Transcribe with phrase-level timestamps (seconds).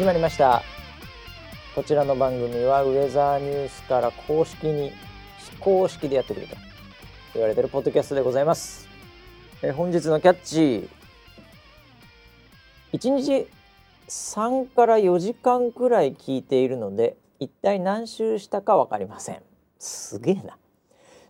[0.00, 0.62] 始まりました。
[1.74, 4.92] こちらの番組はウェザーニュースから公式に
[5.36, 6.56] 非公式でやってくると
[7.34, 8.88] 言われてるポッドキャストでございます。
[9.60, 10.88] え本日のキャッチ
[12.94, 13.46] 1日
[14.08, 19.42] 3から4時間くらい聞いているので一体何周したか分かりません。
[19.78, 20.56] すげえな。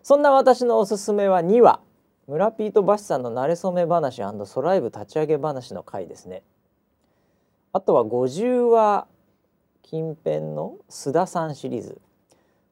[0.05, 1.81] そんな私のおすすめは2話。
[2.29, 6.45] 村ピートバシさんの馴れ初め話ソライブ立ち上げ話の回ですね。
[7.73, 9.07] あとは50話
[9.83, 12.01] 近辺の須田さんシリーズ。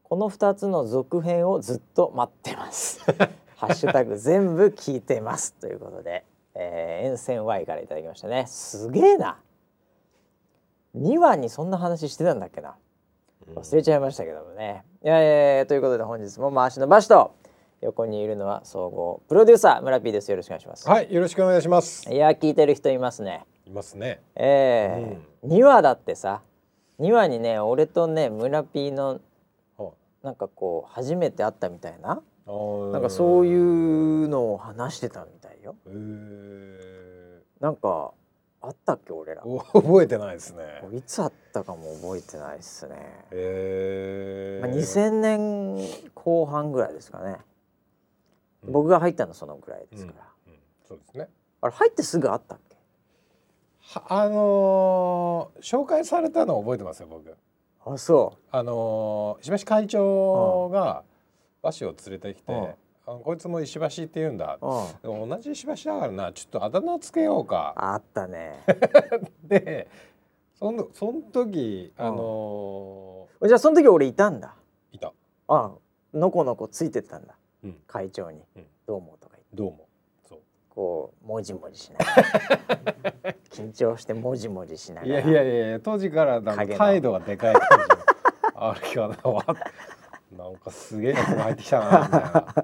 [0.03, 3.01] この2つの続編をずっと待ってます。
[3.57, 8.47] ハッシュタグ全部聞いてますということで、えー、沿線 Y からいただきましたね。
[8.49, 9.39] すげえな。
[10.97, 12.77] 2話にそんな話してたんだっけな。
[13.55, 17.09] 忘れちゃいましたけどもね、いやいやということで本日も回しの場所。
[17.09, 17.35] と
[17.81, 20.31] 横にいるのは総合プロデューサー村 P です。
[20.31, 20.89] よろしくお願いします。
[20.89, 22.13] はいよろしくお願いします。
[22.13, 26.43] いや聞いてる人いますねいますねええー、うん、2話だってさ
[27.01, 29.21] 2話にね俺とね村 P の
[30.23, 35.77] なんかこう初めて会ったみたいななんかそういうのを話してたみたいよ。
[35.87, 38.13] えー、なんか
[38.63, 39.43] あったっけ俺ら。
[39.43, 40.65] 覚えてないですね。
[40.93, 42.97] いつあったかも覚えてないですね。
[43.31, 44.67] ええー。
[44.67, 47.37] まあ2000年後半ぐらいですかね。
[48.65, 50.25] うん、僕が入ったのそのぐらいですから。
[50.47, 51.29] うんうん、そうですね。
[51.61, 52.68] あれ入ってすぐあったっけ？
[53.95, 57.35] あのー、紹介されたの覚えてますよ僕。
[57.87, 58.45] あそう。
[58.51, 61.05] あの石橋会長が
[61.63, 62.75] 和紙を連れてきて、
[63.07, 64.59] あこいつも石橋って言うんだ、
[65.03, 67.73] でも同じ石橋だからなちょっとあだ名つけようか。
[67.77, 68.63] あったね。
[69.45, 69.89] で
[70.59, 74.55] そのその時あのー、じゃあその時俺いたんだ。
[74.93, 75.15] いた。
[75.49, 75.73] あ
[76.13, 77.35] のこのこついてたんだ、
[77.65, 79.57] うん、会長に、うん、どうもとか言って。
[79.57, 79.88] どうも
[80.79, 82.23] こうもじもじしなが
[83.25, 83.35] ら。
[83.51, 85.21] 緊張してもじもじしながら。
[85.21, 87.69] いやいやいや当時から態度がでかい感じ
[88.55, 90.39] あれかな。
[90.45, 92.55] なんかすげえやつが入ってきたなみたいな。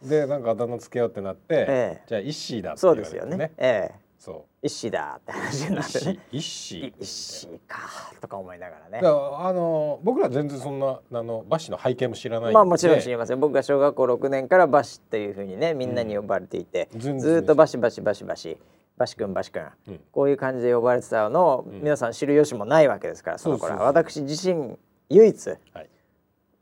[0.08, 1.66] でなんかあだ名つけようってなって、え
[2.00, 4.66] え、じゃあイッシーだって言われて、ね、そうですよね、ええそう。
[4.66, 6.18] 一子だって話になってね。
[6.32, 7.46] 一子一子。
[7.68, 7.78] か
[8.20, 8.98] とか思いながらね。
[8.98, 13.40] あの僕ら全然そんなあのバシの背景も知らないまあもちろん知りません。
[13.40, 18.58] 僕が小学校6年からバシっていうふうにねみんなに呼ばれていて、うん、ずっとバシバシバシバシ
[18.98, 23.84] バシ君バシ君、うん、こういう感じで呼ばれてたのを皆さん知る由もないわけですからその頃は。
[23.84, 24.76] 私自身
[25.08, 25.88] 唯一、はい、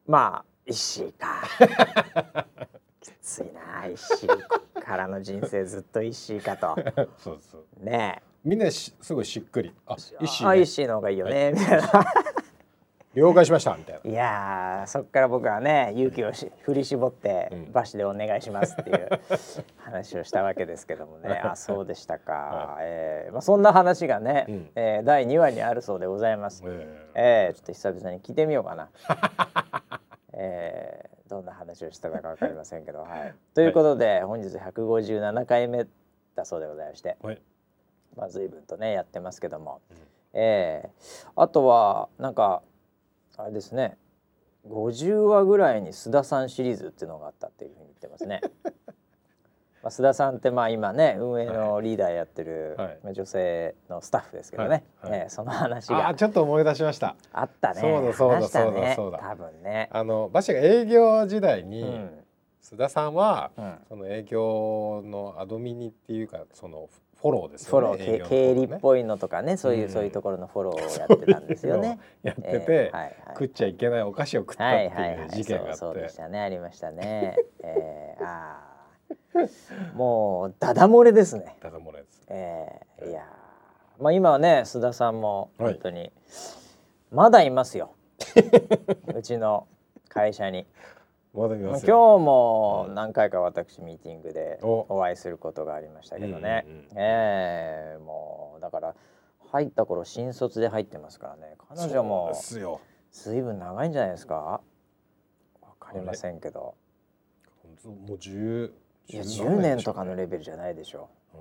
[0.06, 2.44] まあ一子か。
[2.50, 2.53] き
[3.24, 3.86] ついな。
[3.86, 6.76] 石からの人生ずっと石かと。
[7.18, 7.84] そうそう。
[7.84, 8.22] ね。
[8.44, 9.74] みんなすごいしっくり。
[9.86, 11.88] あ石、ね、石の方がいいよね、みたいな。
[13.14, 14.10] 了解しましたみたいな。
[14.10, 19.08] いやそっから僕はね勇気をし振り絞って「バシでお願いします」っていう
[19.76, 21.30] 話をしたわけですけどもね。
[21.44, 28.88] あそうでしたか、はい、えー、まあ、そんな話がね、うん、えー、第2話にあるそうでございます、えー、えー、ちょっと久々に聞いてみようかな。
[30.36, 35.86] えー、どんな話をしたか分かりませんけど、はい、ということで、はい、本日157回目
[36.36, 37.42] だそうでございまして、はい、
[38.16, 39.96] まあ随分とねやってますけども、うん、
[40.34, 42.62] えー、あとはなんか
[43.36, 43.96] あれですね。
[44.68, 48.40] 50話ぐらいに須田さんシリーズっていうのがあったっていうふうに言ってますね。
[49.84, 57.16] まあ、須田さんってまあ今ね運営のリーダーやってる、はい、女性のスタッフですけどね、はえー、その話があちょっと思い出しました。
[57.34, 57.80] あったね。
[57.82, 58.94] そうだそうだそうだ。
[58.94, 59.90] そうだ多分ね。
[59.92, 62.10] あの馬車が営業時代に、うん、
[62.62, 66.88] 須田さんは、うん、その営業のアドミニっていうかその
[67.20, 67.68] フォローです。
[67.68, 71.98] フォロー、ね、経理っぽいのとかね、そういう、うん、そういうところのフォローをやってたんですよね。
[72.22, 77.36] やってて、えーはいはい、食っちゃいけないお菓子を食ったっていう事件があって、そうでしたね、ありましたね。
[77.62, 78.73] えー、ああ。
[79.94, 81.56] もうダダ漏れですね。
[81.60, 82.24] ダダ漏れです。
[82.28, 83.24] えー、いや
[83.98, 86.12] まあ今はね須田さんも本当に、はい、
[87.10, 87.94] まだいますよ。
[89.14, 89.66] うちの
[90.08, 90.66] 会社に。
[91.32, 96.64] まだ今日も何回か私ミーティングでお会いすることがありましたけどね。
[96.66, 98.94] うんうんうん、ええー、もうだから
[99.50, 101.56] 入った頃新卒で入ってますからね。
[101.68, 102.32] 彼女も
[103.10, 104.60] 随分長いんじゃないですか？
[105.60, 106.76] わかりませんけど。
[107.84, 108.72] もう十
[109.08, 111.08] いや10年とかのレベルじゃないでしょ。
[111.34, 111.38] う、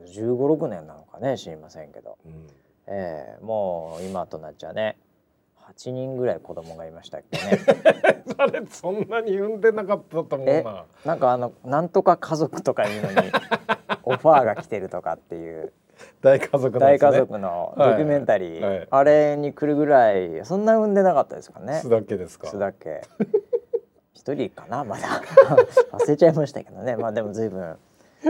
[0.02, 2.46] ん、1 5 6年なのかね知りませんけど、うん、
[2.86, 4.96] えー、もう今となっちゃね
[5.68, 7.58] 8人ぐらい子供がいましたっけね。
[8.36, 10.84] あれそんなに産んでなかったと思うな。
[11.04, 13.16] なんかあのなんとか家族とかいうのに
[14.04, 15.72] オファーが来てるとかっていう。
[16.22, 18.78] 大家族の、ね、大家族のドキュメンタリー、はい。
[18.78, 21.74] はい、あれに来るぐらいそんな産んでなかったですかね。
[21.74, 22.48] 巣だけですか。
[22.48, 23.02] 巣だけ
[24.24, 25.20] 一人かなまだ。
[25.92, 26.96] 忘れちゃいましたけどね。
[26.96, 27.76] まあでも随分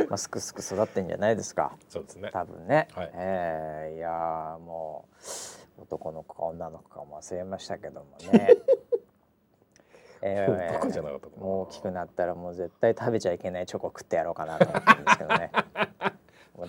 [0.09, 1.77] まあ、すくすく育ってんじゃないですか。
[1.89, 2.31] そうですね。
[2.33, 5.05] 多分ね、はい、えー、いやも
[5.79, 8.57] う男の子か女の子かも忘れましたけどもね。
[10.27, 11.03] えー、
[11.39, 15.53] もう大きくなったらもう絶対食べちゃいけないチョコ食ってやろうかなと思ってるんですけどね。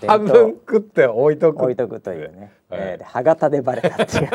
[0.07, 1.61] 半分食って置いとく。
[1.61, 4.29] 置いとくというね、はい、えー、歯型でバレたっていう。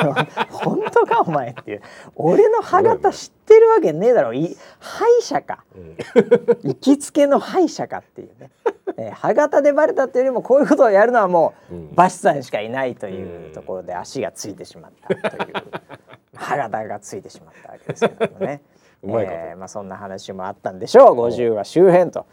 [0.51, 1.83] 本当かお前っていう。
[2.15, 4.33] 俺の歯型知ってるわけねえだろ。
[4.33, 5.97] い歯医者か、うん、
[6.71, 8.51] 行きつけの歯医者かっていうね、
[8.97, 15.53] えー、歯型でバレたっていうよりもこういうことをやるのはもう、うん、バシさんしかいないというところで足がついてしまったという。
[16.37, 18.63] 歯型がついてしまったわけですけどもね。
[19.03, 21.17] うまいえー、まあそんな話もあったんでしょう。
[21.17, 22.27] 50話周辺と。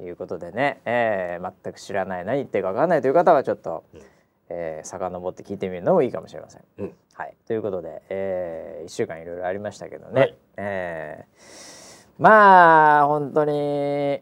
[0.00, 0.08] い。
[0.08, 4.00] うことでね、えー、全く知らない何言ってるか分かんないという方はちょっと、うん、
[4.48, 6.62] えー、遡って聞いてみるのもいいかもしれません。
[6.78, 14.20] うん、はい、ということで、えー、1週間いろいろありましたけどね、はい、えー、まあ本当に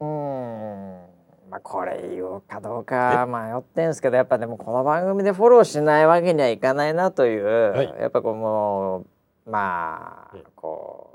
[0.00, 1.12] うん。
[1.50, 8.98] まあこれ言おうかどうか迷ってんですけどやっぱでもこの番組でフォローしないわけにはいかないなという、はい、やっぱこうも
[9.46, 11.11] うまあこう。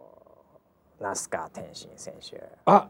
[0.99, 2.41] 那須川天心選手。
[2.65, 2.89] あ。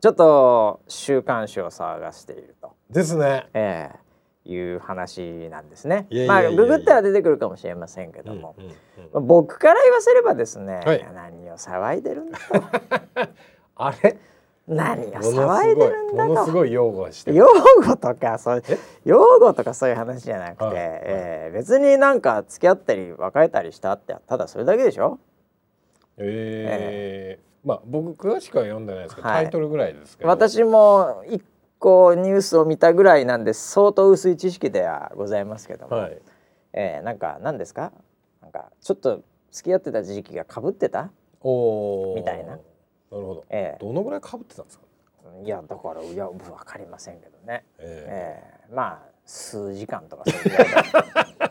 [0.00, 2.72] ちょっと週刊誌を騒がしていると。
[2.90, 3.46] ですね。
[3.54, 3.98] ええ。
[4.46, 6.06] ー、いう話なんですね。
[6.28, 8.72] まあググったら出てくるかもしれませんけども、うんうん
[9.14, 12.62] うん、僕から言わせればですね、はい、何を騒いでるんだと。
[13.76, 14.18] あれ？
[14.66, 16.28] 何が騒いでるんだと。
[16.28, 17.46] ものすごい擁護して擁
[17.86, 18.62] 護とかそう
[19.04, 25.18] 擁護とかそういう話じゃなくて、はい、えー、別になんか付き合ったり別れたりしたってただそれだけでしょ？
[26.16, 30.28] えー、えー、まあ僕詳しくは読んでないですけど、はい、タイトルぐらいですけど。
[30.30, 31.42] 私も一
[31.78, 36.18] 個ニュースを見たぐらいなんで相当薄い知識ではございますけども、はい、
[36.72, 37.92] えー、なんか何ですか？
[38.40, 41.10] なんかちょっと付き合ってた時期がかぶってた？
[42.14, 42.52] みたいな。
[42.52, 42.62] なる
[43.10, 44.84] ほど、えー、どのぐらいかぶってたんですか？
[45.44, 51.50] いやだからいや分かりませんけどね、えー、えー、まあ数時間とかそういうぐらい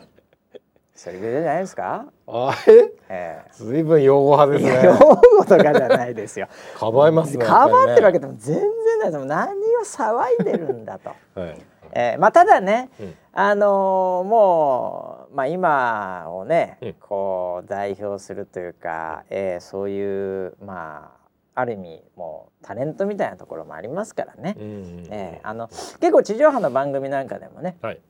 [0.94, 2.06] それぐらいじゃないですか？
[2.28, 4.84] あれ、えー、ずいぶん用語派ですね。
[4.84, 6.46] 用語とかじゃないですよ。
[6.78, 7.44] かばいますね。
[7.44, 9.24] かばってるわけでも全然ないです。
[9.24, 11.10] 何を騒いでるんだと。
[11.34, 11.60] はい。
[11.96, 21.12] えー、まあただね、うん、あのー、もうまあ今をね、うん、こう代表するというか、えー、そういうま
[21.54, 24.56] あある意味もうタレントみたいなところもありますからね。
[24.58, 27.76] うんうんうん、えー、あの結構地上波の番組なんかでもね。
[27.82, 28.00] はい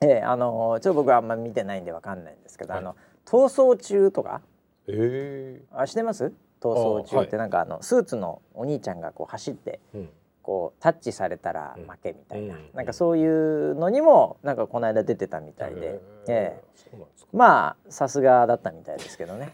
[0.00, 4.42] えー、あのちょっと僕はあんま見てないんでわかんないんですけど、はい、あの逃走中とか、
[4.86, 5.60] え。
[5.72, 6.32] ー、あしてます？
[6.60, 10.08] 逃走中ってなんかあのスーツのお兄ちゃんがこう走って、うん、
[10.42, 19.52] こうタッチされたら負けみたいな、うん、なんかそういうのにもなんかこの間出てたみたいで、えー、まあさすがだったみたいですけどね。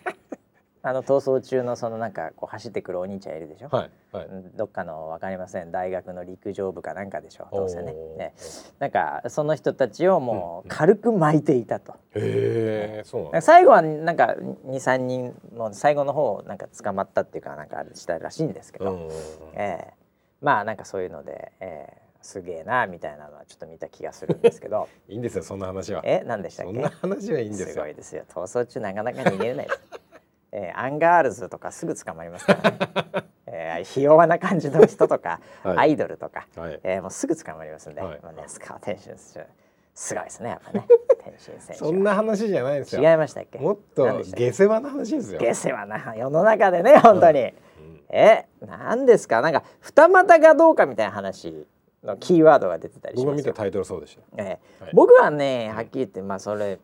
[0.82, 5.70] あの逃走中のそのなんかこう走ってくるお兄ちゃんいるでしょ、はいはい、どっかの分かりません。
[5.70, 7.48] 大学の陸上部かなんかでしょ？
[7.52, 7.92] どうせね。
[8.16, 8.34] ね。
[8.78, 14.34] なんかその人たちをもう軽く撒いていたと、うんうん、へえそう最後はなんか
[14.66, 19.10] 23人の最後の方なんか捕まったっていうかなんかしたらしいんですけど、
[19.54, 24.88] えー、まあなんかそういうので、えー、すげえなみたいなのはちょっと見た気がするんですけど。
[25.08, 26.00] いいんですよそんな話は。
[26.04, 26.72] え何でしたっけ？
[26.72, 27.68] そんな話はいいんですよ。
[27.68, 28.24] すごいですよ。
[28.30, 29.68] 逃走中なかなか逃げれない
[30.52, 32.78] えー、アンガールズとかすぐ捕まりますからね、
[33.46, 38.78] えー、ひ弱な感じの人とか、はい、アイドルとか、はい、えー、もうすぐ捕まりますんで、はい、まあね、スカー
[39.94, 40.86] すごいですねやっぱね
[41.22, 43.02] 天心選手そんな話じゃないですよ。
[43.02, 43.58] 違いましたっけ？
[43.58, 45.38] もっと下世話な話ですよ。
[45.40, 47.52] 下世話な世の中でね本当に、うん、
[48.08, 49.42] え何ですか？
[49.42, 51.66] なんか二股がどうかみたいな話
[52.02, 56.78] のキーワードが出てたりします僕見たタイトルそうでした、えー、はい、僕はねはっきり言ってまあそれ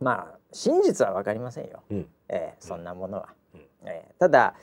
[0.00, 3.28] まあ真実は分かりませんよ、うん、えー、そんなものは。
[3.54, 4.54] うん、えー、ただ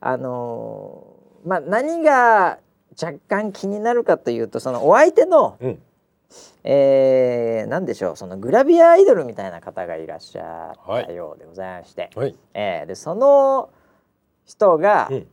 [0.00, 2.58] あのー、まあ何が
[3.00, 5.82] 若干気になるかというとそのお相手の、うん、
[6.64, 13.70] えー、何でしょうそのグラビアアイドルみたいな方がいらっしゃったようでございまして、はい、えー、でその
[14.44, 15.26] 人が、うん、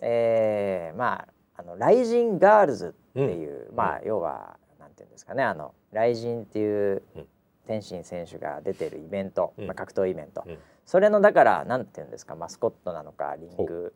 [0.00, 7.26] えー、まああのライジンガールズっていう、うん、まあ要はなんていうんですかねあのライジンっていう、うん
[7.66, 10.44] 天心選手が出てるイベント、まあ、格闘イベント、
[10.84, 13.92] それのだからなんていうんですかマスコットなのかリング、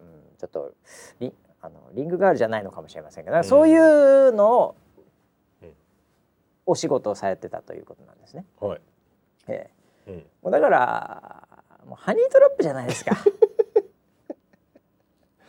[0.00, 0.74] うん、ちょっと
[1.20, 4.74] リあのリングガールじゃないのかもしれませんけど、そういうのを
[6.66, 8.44] お仕事をされてたということなんですね。
[8.60, 8.80] はい、
[9.48, 9.70] え
[10.06, 11.48] え、うん、もうだから
[11.86, 13.14] もうハニートラップじゃないですか。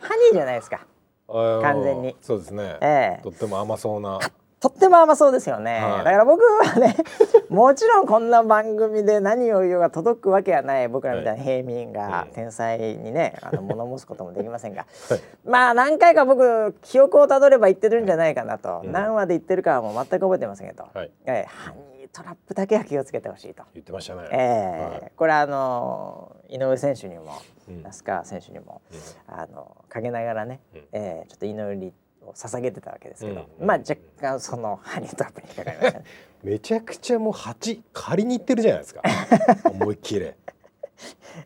[0.00, 0.86] ハニーじゃないですか。
[1.26, 2.16] 完全に。
[2.20, 2.78] そうですね。
[2.80, 4.18] ええ、とっても甘そうな。
[4.64, 6.96] とっても甘そうですよね、はい、だから僕はね
[7.50, 23.64] もちろんこんな番組で何を言うが届くわけはない僕らみたいな平民が天才にねあの 物申すこともできませんが、はい、まあ何回か僕記憶をたどれば言ってるんじゃないかなと、うん、何話で言ってるかはもう全く覚えてませんけど、はい、えハニートラップだけは気をつけてほしいと。
[23.74, 27.32] 言ってましたね、えー、はい、これあの井上選手にも、
[27.68, 36.04] うん、那須川選手にも、うん、あの陰ながらね、うん、えー、ちょっと祈りを捧げてたわけですけど、うん、まあ若干そのハニートラップにかかりましたね。
[36.42, 39.02] めちゃくちゃもう蜂借りに行ってるじゃないですか。
[39.70, 40.32] 思いっきり。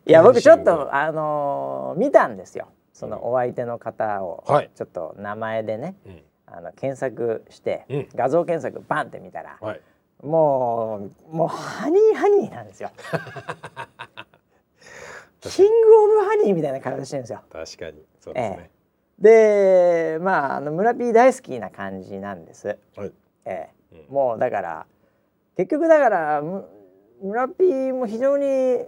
[0.05, 2.67] いや僕ちょっとあのー、見たんですよ。
[2.93, 4.43] そのお相手の方を、
[4.75, 5.95] ちょっと名前でね、
[6.45, 9.81] あの検索して、画像検索バンって見たら、はい。
[10.21, 12.91] もうもうハニーハニーなんですよ。
[15.41, 17.41] キングオブハニーみたいな体してるんですよ。
[17.49, 18.03] 確かに。
[18.19, 18.69] そうですね、えー、
[19.19, 23.11] でまああの村ピー大好きな感じなんです、はい、
[23.45, 24.85] えー、うん、もうだから
[25.57, 26.41] 結局だから
[27.21, 28.85] 村ピーも非常に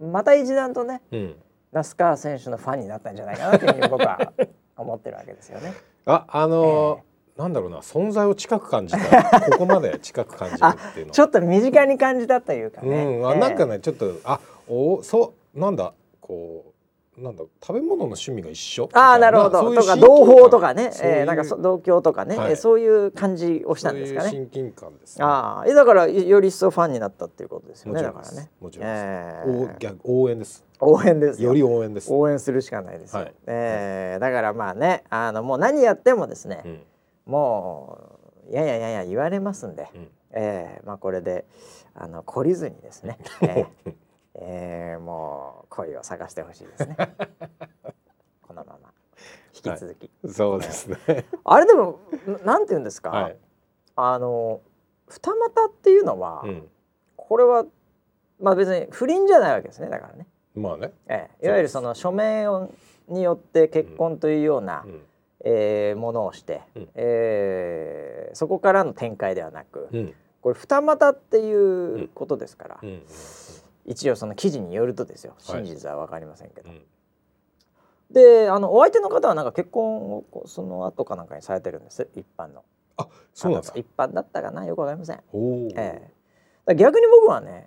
[0.00, 1.36] また一段とね、うん、
[1.72, 4.32] 那須川選手のファンになったんじゃないかなというふうに僕は
[4.76, 5.72] 思ってるわけですよね。
[6.06, 9.40] ああのーえーなんだろうな存在を近く感じた。
[9.50, 10.58] ここまで近く感じる
[10.90, 16.73] っていうのちょっと身近に感じたというかね、うん、あなんかね、ちょっとあおそうなんだこう
[17.16, 18.88] なんだ食べ物の趣味が一緒？
[18.92, 19.30] ああな。
[19.30, 19.74] るほど。
[19.74, 20.90] とか同胞とかね。
[21.02, 24.30] えー、なんか同郷とかね、はい、そういう感じをしたんですかね。
[24.30, 28.50] 親近感です、ね、ああだからより一層ファンになったっていうことですよねだからね。
[28.60, 30.64] もちろんです、えー、応援です。
[30.80, 31.54] 応援ですよ。
[31.54, 32.12] り応援です。
[32.12, 36.80] 応援するしかないですよ、はい、えー、だからまあねあのもう何やってもですね、うん。
[37.26, 38.18] も
[38.50, 41.44] うやややや言われますんで、うん、えー、まあ、これで
[41.94, 43.94] あの懲りずにですね、 えー
[44.36, 46.96] えー、もう恋を探してほしいですね。
[48.42, 48.92] このまま。
[49.54, 50.98] 引き続き、はい、そうですね、
[51.44, 52.00] あれでも
[52.44, 53.36] なんて言うんですか、はい、
[53.94, 54.60] あの
[55.06, 56.68] 二股っていうのは、うん、
[57.16, 57.64] これは
[58.40, 60.26] まあ別に不倫じゃないわけですねだからね。
[60.54, 62.46] まあね、えー、いわゆるその署名
[63.08, 65.02] によって結婚というような、うんうん。
[65.44, 73.02] えー、ものをして、うん、えー、そこからの展開ではなく、うん、これ二股っていうことですから、うん、
[73.86, 75.34] 一応その記事によるとですよ。
[75.38, 76.70] 真実は分かりませんけど。
[76.70, 76.84] はい、
[78.10, 82.08] であのお相手の方はなんか結婚をその後かなんかにされてるんです。
[82.14, 82.64] 一般の。
[82.96, 83.78] あそうなんですか？
[83.78, 84.64] 一般だったかな？
[84.64, 85.20] よくわかりません。
[85.76, 87.66] えー、逆に僕はね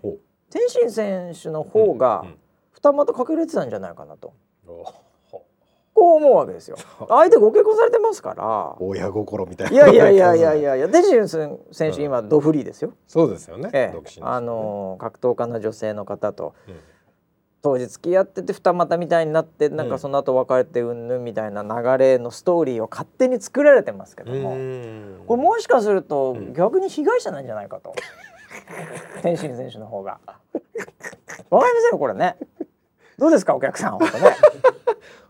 [0.49, 2.25] 天心選手の方が
[2.71, 4.33] 二股かけられてたんじゃないかなと。
[5.97, 6.77] こう思うわけですよ。
[7.09, 8.75] 相手ご結婚されてますから。
[8.79, 9.73] 親心みたいな。
[9.73, 12.93] いやいやいやいやいやいや、デジンス選手、今ドフリーですよ。
[13.07, 13.71] そうですよね。
[13.73, 16.53] ええ、あの格闘家の女性の方と。
[17.63, 24.51] 当時付き合ってて二股みたいになってなんかその後別れてうんぬんみたいな流れのストーリーを勝手に作られてますけども
[25.25, 27.95] これもしかすると逆に被害者なんじゃないかと、
[29.23, 30.19] 天心選手の方が。
[31.49, 32.37] わかりませんよこれね。
[33.17, 34.35] どうですかお客さん本当ね。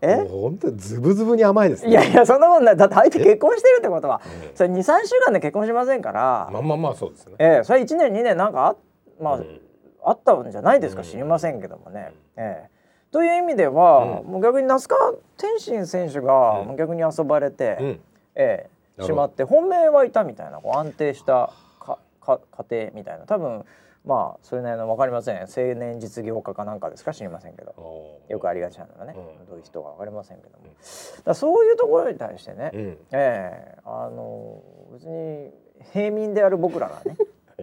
[0.00, 0.28] え？
[0.28, 4.20] 本当ズブズブに甘いです、ね、いやいやそんなもんないだって相手結婚してるってことは
[4.54, 6.48] それ23週間で結婚しませんから。
[6.52, 7.34] まあまあまあそうですね。
[7.38, 8.76] ええそれ1年2年なんかあ
[9.20, 9.60] まあ、うん、
[10.04, 12.70] あったんじゃないですか知りませんけどもね、うん、ええ。
[13.10, 18.00] という意味では、うん、もう逆に那須川天心選手が逆に遊ばれて、うん、
[18.34, 18.68] え
[18.98, 22.40] えしまって本命はいたみたいなこう安定したかか
[22.70, 23.24] 家庭みたいな。
[23.24, 23.64] 多分
[24.08, 25.42] まあそれなりの分かりません。
[25.42, 27.12] 青年実業家かなんかですか？
[27.12, 28.18] 知りませんけど。
[28.28, 34.62] よくありがちなのがね、うん、どういう人か分かりませんけども、うん、だそういうところに対してね、うん、ええー、あの
[34.92, 35.52] 別に
[35.92, 37.16] 平民である僕らがね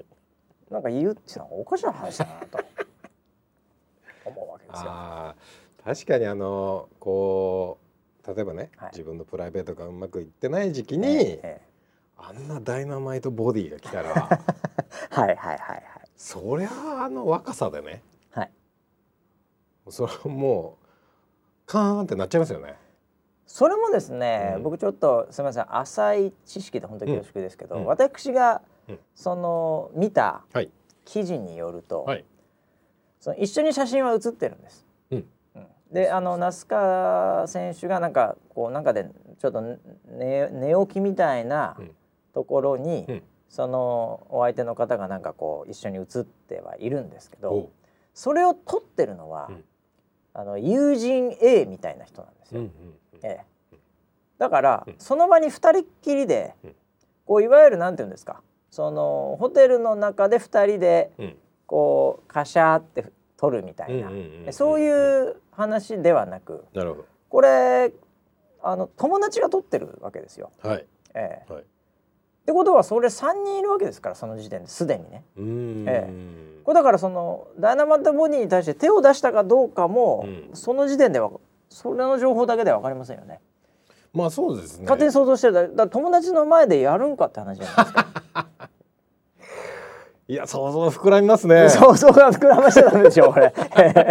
[0.69, 2.59] なんか言うっていうのはおかしな話だなと。
[4.25, 4.91] 思うわけですよ。
[5.83, 7.77] 確かにあのこ
[8.23, 14.13] う例えばね、はい、自分のプライベートがうまくいってない時期に、えーえー、あんなダイナマイトボディが来たら。
[15.11, 15.83] はいはいはいはい
[16.15, 16.69] そりゃ
[17.05, 18.01] あの若さでね。
[18.31, 18.51] はい。
[19.89, 20.85] それもう
[21.65, 22.75] カーンってなっちゃいますよね。
[23.45, 28.61] それもですね、うん、僕ちょっとすみません浅い知識で本当に恐縮ですけど、うん、私が
[29.13, 30.43] その見た
[31.05, 32.25] 記事によると、はい、
[33.19, 34.85] その一緒に写真は写ってるんです。
[35.11, 35.25] うん、
[35.91, 41.77] であの那須川選手がなんかこうなんかでちょっと寝寝起きみたいな
[42.33, 47.69] ところに、そのお相手の方がなんかこう一緒に写ってはいるんですけど
[48.13, 49.63] それを撮ってるのは、うん、
[50.33, 52.61] あの友人 A みたいな人なんですよ。
[52.61, 52.71] うんうん
[53.23, 53.39] え
[53.73, 53.77] え、
[54.37, 56.53] だから、うん、その場に2人っきりで、
[57.25, 61.11] こういわゆるなんて言うんですかそのホテルの中で2人で
[61.65, 63.05] こうカシャーって
[63.37, 64.11] 撮るみたいな。
[64.51, 67.05] そういう話ではなくなるほど。
[67.29, 67.93] これ
[68.61, 70.51] あの友達が撮ってるわけですよ。
[70.61, 70.85] はい。
[71.13, 71.53] ええ。
[71.53, 71.63] はい
[72.45, 75.23] ってことはそれ3人いるわけですからその時点ですでにね。
[75.87, 81.31] ええ、これだからそのダイナマイトボディに対して手を出したかどうかも、うん、その時点では
[81.69, 83.39] それの情報だけでは分かりませんよね。
[84.13, 84.83] まあそうですね。
[84.83, 88.47] 勝手に想像してるだ友達の前でやるんかって話じゃないですか。
[90.27, 91.69] いや想像膨らみますね。
[91.69, 93.53] 想像が膨らましちゃダメでしょこれ。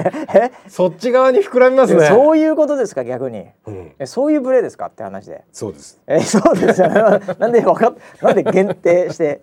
[0.69, 2.07] そっち側に膨らみますね。
[2.07, 5.45] そういうことですか逆に、うん、えそういうブレですかって話で？
[5.51, 6.01] そうです。
[6.07, 7.21] えそうですよね。
[7.39, 7.93] なんでわか
[8.23, 9.43] なんで限定して？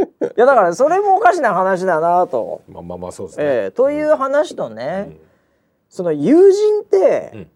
[0.00, 0.04] い
[0.34, 2.62] やだからそれもおかしな話だなと。
[2.66, 5.20] まあまあまあそうですね、えー、という話とね、うん、
[5.88, 7.50] その友人って、うん、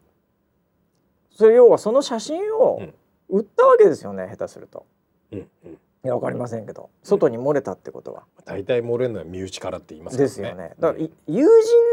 [1.32, 2.80] それ要はその写真を
[3.28, 4.86] 売ったわけですよね下手すると。
[5.32, 10.22] うんうんいやわかりませんけど外に漏れたってことは、大体漏れるのは身内からって言いますね。
[10.22, 10.74] ですよね。
[10.78, 11.42] だから、友人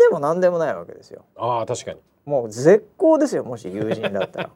[0.07, 1.25] でも何でもないわけですよ。
[1.35, 1.99] ああ確かに。
[2.25, 4.51] もう絶好ですよもし友人だったら。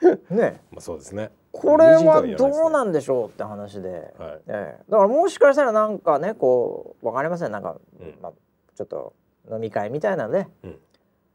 [0.30, 0.62] ね。
[0.70, 1.30] まあそうですね。
[1.52, 4.78] これはどうなんでしょうって話で、はいえ。
[4.88, 7.52] だからもしかしたらなんかねこうわかりません。
[7.52, 8.32] なんか、うん、まあ、
[8.74, 9.12] ちょっと
[9.52, 10.78] 飲み会みたいなので、うん、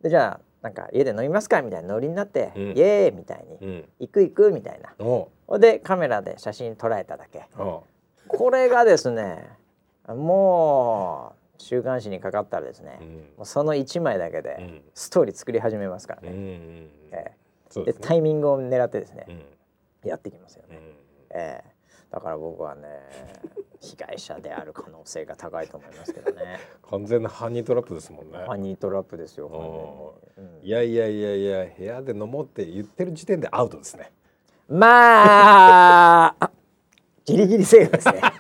[0.02, 5.60] でじゃあなんか家で飲みますかみたいなノリになって、うん、イエーイみたいに、うん、行く行くみたいな。
[5.60, 7.46] でカメラで写真捉えただけ。
[8.28, 9.50] これがですね
[10.08, 16.30] もう週刊誌にかかったらですね、うん、もうその1枚だけでストーリー作り始めますからね。
[16.30, 16.36] うん
[17.12, 19.28] えー、で、ね、タイミングを狙ってですね、
[20.06, 20.80] やってきますよね。
[21.30, 21.73] えー、
[22.14, 22.82] だから僕はね
[23.80, 26.60] 被害者である可能性が高いと思いますけどね。
[26.90, 28.38] 完全なハニートラップですもんね。
[28.48, 34.12] ハニートラップですよ、うん、いやいやいやいや部屋で飲もうって言ってる時点でアウトですね。
[34.70, 36.52] まあ
[37.26, 38.22] ギリギリセーフですね。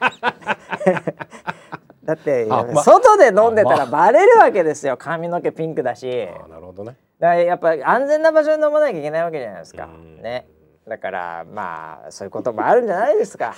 [2.05, 4.97] だって、ま、外で飲んでたらバレるわけですよ。
[4.97, 6.27] 髪の毛ピンクだし。
[6.47, 6.95] なるほどね。
[7.17, 9.87] だからやっぱ安全な場所に飲まなきゃいけないわけじゃないですか。
[10.21, 10.45] ね
[10.87, 13.55] だからまあそういうこともあるんじゃないですか。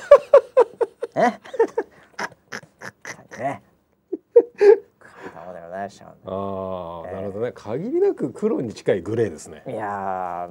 [1.16, 1.40] ね。
[3.38, 3.62] ね。
[6.26, 7.52] ああ、なるほどね。
[7.54, 9.64] 限りなく黒に近いグレーですね。
[9.68, 10.50] いや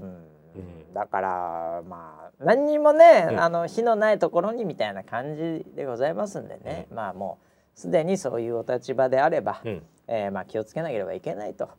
[0.54, 7.38] うん、だからまあ何にもね、あの火のないところにみたいな感じでございますんでね、まあも
[7.76, 11.70] うすでにそういうお立場であれば、うえまあ気をつけなければいけないと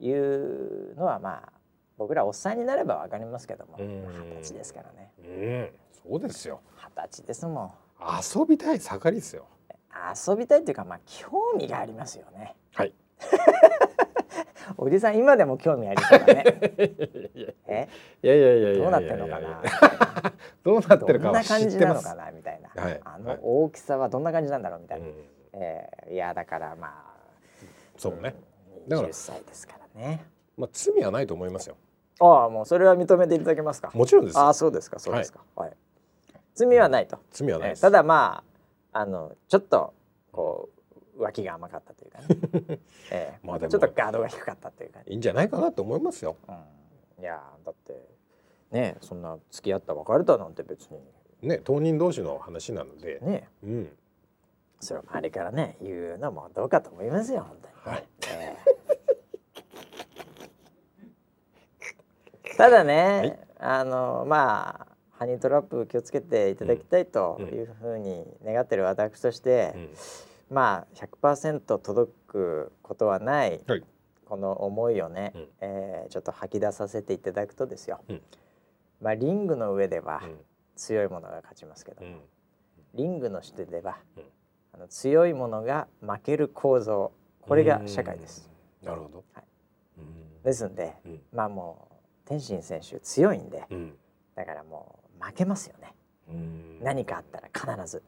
[0.00, 1.52] いうのはまあ
[1.98, 3.86] 僕らおっさんになればわかりますけども二
[4.36, 5.12] 十歳ですからね。
[5.18, 5.70] うん、
[6.10, 6.60] そうですよ。
[6.76, 7.72] 二十歳ですもん。
[8.00, 9.46] 遊びたい盛りですよ。
[10.26, 12.54] 遊びたいっていうかまあ興味がありますよね。
[12.72, 12.94] はい。
[14.76, 16.44] おじさん今でも興味ありそうだね。
[17.66, 17.88] え？
[18.22, 19.62] いやいやいやどうなってるのかな？
[20.62, 22.30] どうなってるかどんな感じなのかな？
[22.30, 24.80] みたいな、はい、あの大きさはどんな感じなんだろう？
[24.80, 25.14] みたいな、はい、
[25.54, 27.14] えー、いやだからまあ
[27.96, 28.34] そうね。
[28.86, 30.24] だから歳ですからね。
[30.56, 31.76] まあ罪はないと思いますよ
[32.20, 33.90] ああもうそれは認めていただけますか。
[33.94, 35.76] もちろんですああそうですかそうですか、はい、はい。
[36.54, 37.18] 罪はないと。
[37.30, 38.42] 罪はないただま
[38.92, 39.94] ああのちょっと
[40.32, 40.68] こ
[41.16, 42.78] う脇が甘かったというかね、
[43.10, 43.70] えー、まあでも。
[43.70, 46.36] ちょっとガードが低かったというか、いいんじゃないかなと思いますよ。
[46.48, 48.08] うん、いやだって
[48.70, 51.00] ねそんな付き合った別れたなんて別に。
[51.42, 53.20] ね当人同士の話なので。
[53.20, 53.98] ね、うん、
[54.80, 58.08] それを周りからね言うのもどうかと思いますよ本当に、はい。
[58.28, 58.77] えー、
[62.58, 69.72] ただね、はい、あのまあハニートラップ気をつけていただきたいというふうに願ってる私として、
[70.50, 73.84] うん、まあ100%届くことはない、はい、
[74.24, 78.20] この思いをね、うん、えー、ちょっと吐き出させていただくとですよ、うん、
[79.00, 80.20] まあリングの上では
[80.74, 82.18] 強いものが勝ちますけども、
[82.94, 83.98] リングの下では、
[84.72, 88.50] あの強いものが負ける構造これが社会です。
[88.82, 89.44] なるほど、はい、
[90.44, 90.96] ですんで、
[91.32, 91.97] まあもう
[92.28, 93.66] 天心選手強いんで、
[94.34, 95.94] だからもう負けますよね。
[96.82, 98.02] 何かあったら必ず。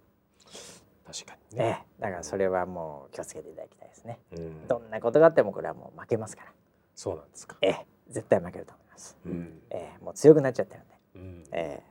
[1.07, 4.21] 確かにね、だからそれはもう気をつけていただきたいですね。
[4.69, 6.53] どんなことがあってもこれはもう負けますから。
[6.95, 7.57] そうなんですか。
[7.63, 7.87] ええ。
[8.11, 9.17] 絶対負けると思います、
[9.71, 10.05] ええ。
[10.05, 10.83] もう強くなっちゃってる
[11.23, 11.91] んで、ええ。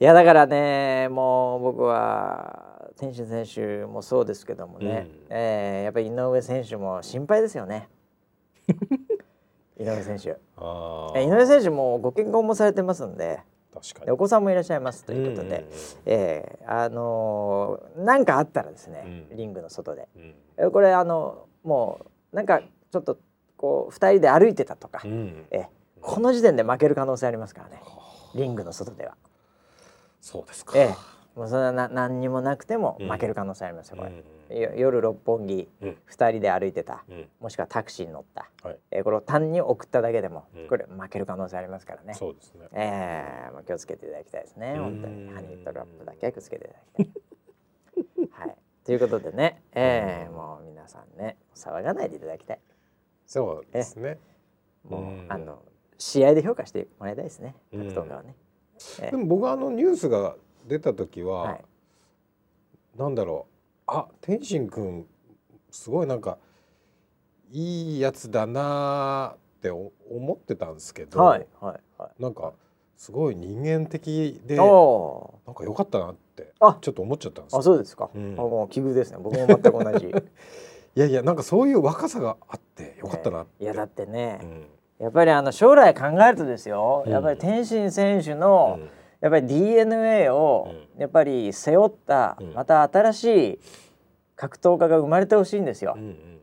[0.00, 7.88] いやだからねもう僕は天心選手もそうですけどもね、うん、えー、やっぱり井上選手も心配ですよね
[9.78, 10.28] 井上選手。
[10.28, 13.40] 井上選手もご結婚もされてますんで。
[13.72, 14.10] 確かに。
[14.12, 15.04] お子さんもいらっしゃいます。
[15.04, 15.66] ということで、
[16.06, 20.08] えー、あの何、ー、かあったらですね、リングの外で、
[20.58, 22.00] うん、これあのも
[22.32, 23.18] うなんかちょっと
[23.56, 25.66] こう2人で歩いてたとか、うん、え
[26.00, 27.82] この時点で負ける可能性ありますからね。
[28.34, 29.16] リングの外では。
[30.20, 42.14] そうですか、えーもうそれはな何にもなくても負ける可能性ありますよこれ、うん、夜六本木、うん、2人で歩いてた、うん、もしくはタクシーに乗った、はい、えー、これを単に送っただけでも、これ負ける可能性ありますからね。
[42.14, 42.66] そうですね。
[42.72, 44.76] えー、まあ、気をつけていただきたいですね。
[44.76, 45.30] 本当に。
[45.30, 47.10] ハニートラップだけは気をつけていただき
[48.30, 48.46] たい。
[48.46, 48.56] はい。
[48.84, 52.60] ということでね、えー、もう皆さんね騒がないでいただきたい。
[53.24, 54.18] そうですね。
[54.86, 55.62] もうあの
[55.96, 57.54] 試合で評価してもらいたいですね。
[57.72, 58.36] 格闘家はね、
[59.10, 61.64] でも僕はあのニュースが出た時は、はい、
[62.98, 63.53] なんだろう
[63.86, 65.06] あ天心君
[65.70, 66.38] すごいなんか
[67.50, 69.90] いいやつだなって思
[70.34, 72.52] ってたんですけど、はいはいはい、なんか
[72.96, 79.18] すごい人間的でなんか良かったなってちょっと思っちゃったんですあそうですか、うん、あもう奇遇ですね。
[79.20, 80.06] 僕も全く同じ。
[80.96, 84.66] いやいやなんかそういう若さがあってよかったなって、いやだってね、うん、
[85.00, 88.78] やっぱりあの将来考えるとですよ、うん、やっぱり天心選手の、
[89.24, 93.58] やっぱり DNA をやっぱり背負ったまた新しい
[94.36, 95.96] 格闘家が生まれてほしいんですよ。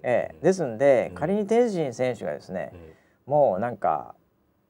[0.03, 2.73] ええ、ですんで、仮に天心選手がですね、
[3.27, 4.15] もうなんか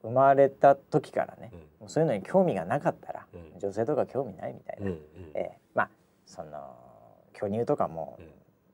[0.02, 4.92] 生まれた時からね、うん、そういうのに興味がなかったら、うん、女性とか興味ないみたいな、
[5.36, 5.90] えー、まあ
[6.26, 6.76] その
[7.34, 8.20] 巨乳とかも,、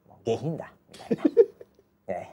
[0.08, 0.74] もう下品だ。
[0.92, 1.24] みたいな、
[2.16, 2.26] えー、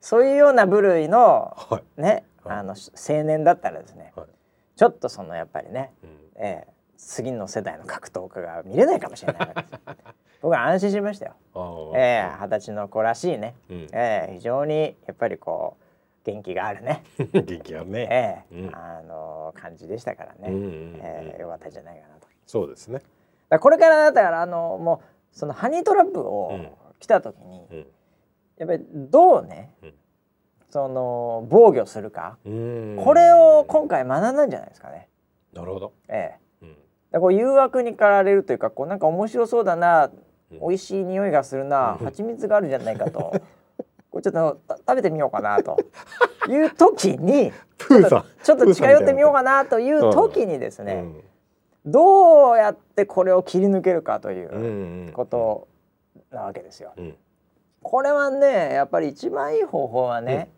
[0.00, 4.26] そういうような部類の、はい、ね、はい、あの青年だったらですね、はい、
[4.76, 9.54] ちょっとそのやっぱりね、うん、えー、次の世代の格闘家が見れないかもしれない。
[10.40, 11.34] 僕は安心しましたよ。
[11.94, 15.84] えー、二十歳の子らしいね、うん、えー、非常にやっぱりこう
[16.24, 17.04] 元気があるね。
[17.32, 22.26] 元気あるね、えー、うん、あの感じでしたからね、うんうんうん、えー、よかったんじゃないかなと。
[22.46, 23.00] そうですね。
[23.50, 26.58] だこれからだからあのもうそのハニートラップを
[27.00, 27.86] 来た時に、うん、
[28.56, 29.94] やっぱりどうね、うん、
[30.70, 32.38] その防御するか。
[32.44, 32.48] こ
[33.12, 35.10] れを今回学んだんじゃないですかね
[35.52, 35.92] なるほど。
[36.08, 36.64] ええ。
[36.64, 36.68] ー、
[37.12, 40.10] だこう誘惑に駆られるというかこうなんか面白そうだな、
[40.52, 43.32] うん、美味しい匂いがするな、蜂蜜があるじゃないかと。
[44.10, 45.76] これちょっと食べてみようかなと。
[46.48, 51.04] いう時に ちょっと近寄ってみようかなという時にですね、
[51.84, 55.68] どうやってこれを切り抜けるかということ
[56.30, 56.92] なわけですよ。
[57.82, 60.50] これはねやっぱり一番いい方法はね、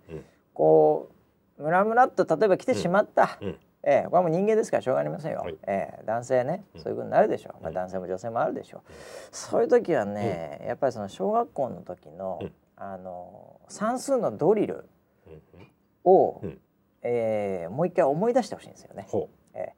[0.54, 1.10] こ
[1.58, 3.38] うムラムラっと例えば来てしまった、
[3.84, 8.82] ええ、これはもう人間ですからしょうがありませんよ、はい、ええ、男性ね、そういうことになるでしょう、まあ、男性も女性もあるでしょう、
[9.32, 12.40] そういう時はね、やっぱりその小学校の時の、
[12.76, 14.88] あの算数のドリル
[16.04, 16.58] を、うん、
[17.02, 19.08] えー、もう一回思い出してほしいんですよね。
[19.54, 19.72] え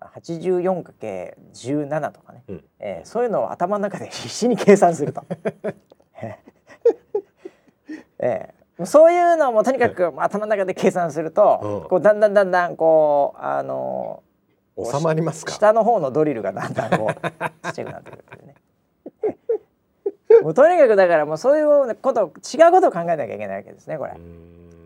[0.00, 5.24] ー、84×17 とかね、うん、えー、そういうのを頭の中で必死に計算すると。
[8.18, 14.22] えー、そういうのもとにかく頭の中で計算すると、うん、こうだんだんだんだんこうあの
[14.76, 15.52] 収まりますか？
[15.52, 17.14] 下の方のドリルがだんだんこう
[17.66, 18.54] ちっちゃくなってくるっていうね。
[20.42, 24.12] もうとにかくだからもうそういうこと違うことを考えなきゃいけないわけですねこれ。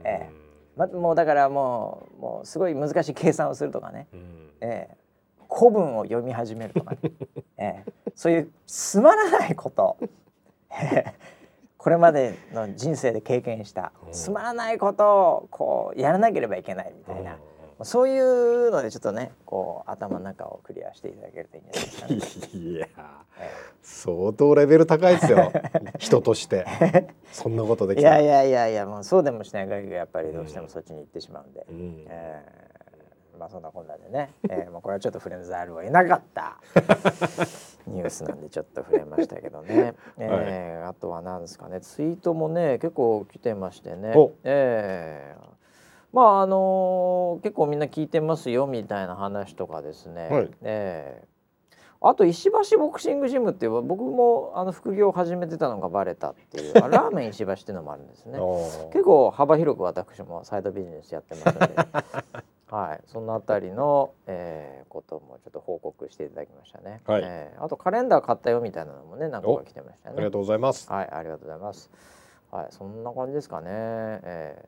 [0.05, 0.41] ええ。
[0.77, 4.07] ま、もうだからもうもうすごい難しい計算をするとかね、
[4.61, 4.97] ええ、
[5.51, 6.99] 古文を読み始めるとかね、
[7.59, 9.97] ええ、そういうつまらないこと、
[10.71, 11.15] ええ、
[11.83, 17.39] これまでの人生で経験したつまらないことをこうやらなければいけないみたいな。
[17.83, 22.87] そういうのでちょっとねこう頭の中をクリアしていただけるといいんじゃないですか、ね、いや、
[23.39, 23.51] え
[23.83, 25.51] 相当レベル高いですよ。
[25.99, 26.67] 人として。
[27.33, 36.61] そんなことできいやいやいやいやもうそうでもしない限りやっぱりどうしてもそっちに行ってしまうんで、うん、えー、まあそんなこんなでね、えー、まあこれはちょっと触れざるを得なかった
[37.87, 41.81] ニュースなんでちょっと触れましたけどね、 えー、はい、あとは何ですかね。
[41.81, 44.13] ツイートもね結構来てましてね。
[44.45, 45.51] えー
[46.13, 58.39] まああのー、結構みんな聞いてますよみたいな話とかですね、はい、えー、あと石橋ボクシングジムっていう僕もあの副業を始めてたのがバレたっていう ラーメン石橋っていうのもあるんですね。
[58.93, 61.75] 結構幅広く私もサイドビジネスやってますので
[62.71, 67.03] はい、そのあたりの、えー、こともちょっと報告していただきましたね。
[67.05, 70.15] はい、えー、あとカレンダー買ったよみたいなのもね、なんか来てましたね。
[70.17, 70.91] ありがとうございます。
[70.91, 71.91] はい、ありがとうございます。
[72.53, 73.67] はい、そんな感じですかね。
[73.71, 74.65] え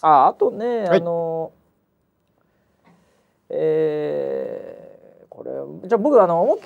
[0.00, 1.52] ー、ああとね、はい、あの
[3.50, 5.44] えー、こ
[5.82, 6.58] れじゃあ僕あの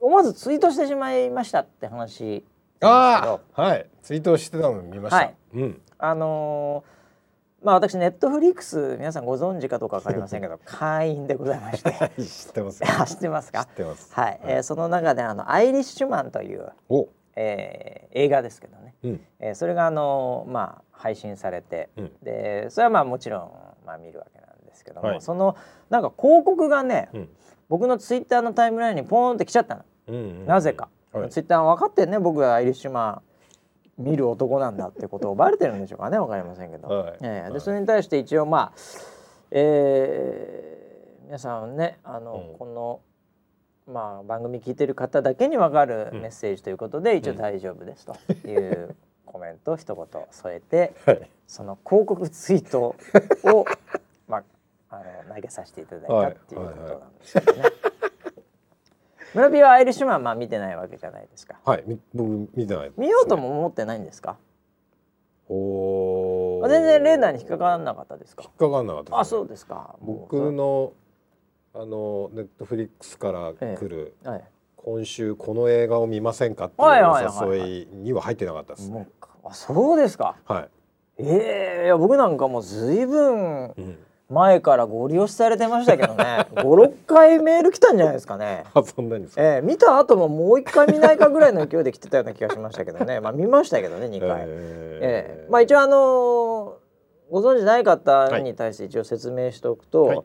[0.00, 2.44] 思わずツイートしてしまいましたって話
[2.80, 6.95] ああはいツイートしてたの見ました、はい、うん、あのー、
[7.62, 11.90] まあ私ネットフリックス皆さんご存知かどうかわかりませんけど 会員でございまして。
[12.22, 12.82] 知ってます
[13.14, 13.64] 知ってますか？
[13.64, 14.12] 知ってます。
[14.12, 16.72] はい、はい、えー、その中であのアイリッシュマンという
[17.36, 23.50] えー、映画ですけどね、うん、えー、それがあのまあ配信されて、うん、でそれはまあもちろん
[23.84, 25.54] まあ見るわけなんですけども、はい、その
[25.90, 27.28] なんか広告がね、うん、
[27.68, 33.22] 僕のツイッターのタイムラインにポーンって来ちゃったの、うんうん、なぜか、はい、ツイッター分かってんね僕がアイリッシュマン
[33.98, 38.72] 見る男なんだってことをバレてるんでしょうかね分かりませんけど、はい、えー、でそれに対して一応まあ、
[39.50, 43.00] えー、皆さんねあの、この
[43.86, 52.96] まあ、番組聞いてる方だけに分かるメッセージということで、一応大丈夫ですという コメントを一言添えて、はい、その広告ツイート
[53.44, 53.64] を、
[54.26, 54.44] まあ、
[54.90, 54.96] あ
[55.28, 57.62] の投げさせていただいたっていうことなんですけどね。
[59.36, 61.56] 村ピはアイリッシュマンまあ見てないわけじゃないですか。
[61.62, 64.38] はい僕見てない、ね、見ようとも思ってないんですか？
[65.48, 68.42] お全然レーダーに引っかからなかったですか？
[68.44, 69.94] 引っかからなかった、ね、あそうですか。
[70.00, 70.94] 僕の
[71.74, 74.44] あのネットフリックスから来る、ええはい、
[74.76, 79.06] 今週この映画を見ませんかっていうお誘いには入ってなかったです、ね、
[79.44, 80.36] あそうですか。
[80.46, 80.68] はい。
[81.18, 81.24] え
[81.80, 86.48] えー、いや僕なんかもうずいぶん前からご利用しされてましたけどね。
[86.56, 88.64] 56回メール来たんじゃないですかね。
[88.74, 93.20] あそんなにえー、見た後ももう一回見ないかぐらいの勢いで来てたような気がしましたけどね。
[93.20, 96.72] まあ見ましたけどね2回、えー、えー、まあ一応あのー、
[97.30, 100.22] ご存知ない方に対して一応説明しておくと、はい、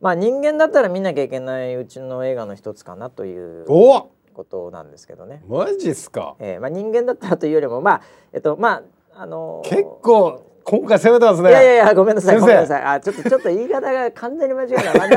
[0.00, 5.44] まあ人間だったら見なきゃいけないうちの映画の一つかなということなんですけどね。
[5.46, 8.00] マジっすか、えーまあ、人間だったらというよりもまあ
[8.32, 8.82] えっとま
[9.14, 11.50] ああのー、結構今回攻めてますね。
[11.50, 12.82] いやいやいやごめんなさいごめんなさい。
[12.82, 14.98] あちょっとちょっと言い方が完全に間違えた。
[14.98, 15.08] ま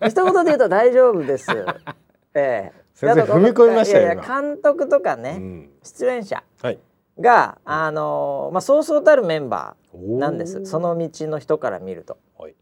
[0.00, 1.50] た一言で言うと大丈夫です。
[2.34, 2.82] ええー。
[2.94, 4.04] 先生踏み込みましたよ。
[4.04, 6.44] いやいや監督とかね、うん、出演者
[7.18, 10.64] が、あのー、まあそうそうたるメンバーなんです。
[10.66, 12.18] その道の人から見ると。
[12.38, 12.54] はい、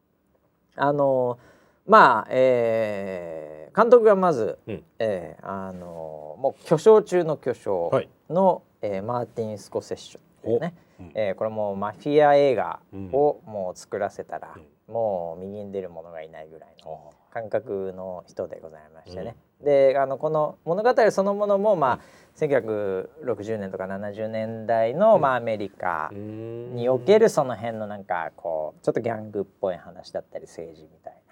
[0.76, 7.90] あのー、まあ、えー、監督がまず、うん、えー、あのもう巨匠中の巨匠
[8.30, 10.74] の、はい、えー、マーティン・スコセッシュね。
[11.14, 12.80] えー、これもマフィア映画
[13.12, 14.54] をもう作らせたら、
[14.88, 19.36] もう右に出る者がいないぐらいの感覚の人でございましてね。
[19.62, 22.00] であのこの物語そのものもまあ
[22.36, 31.22] 1960年とか70年代の、まあ、アメリカにおけるその辺のなんかこうちょっとギャングっぽい話だったり政治みたい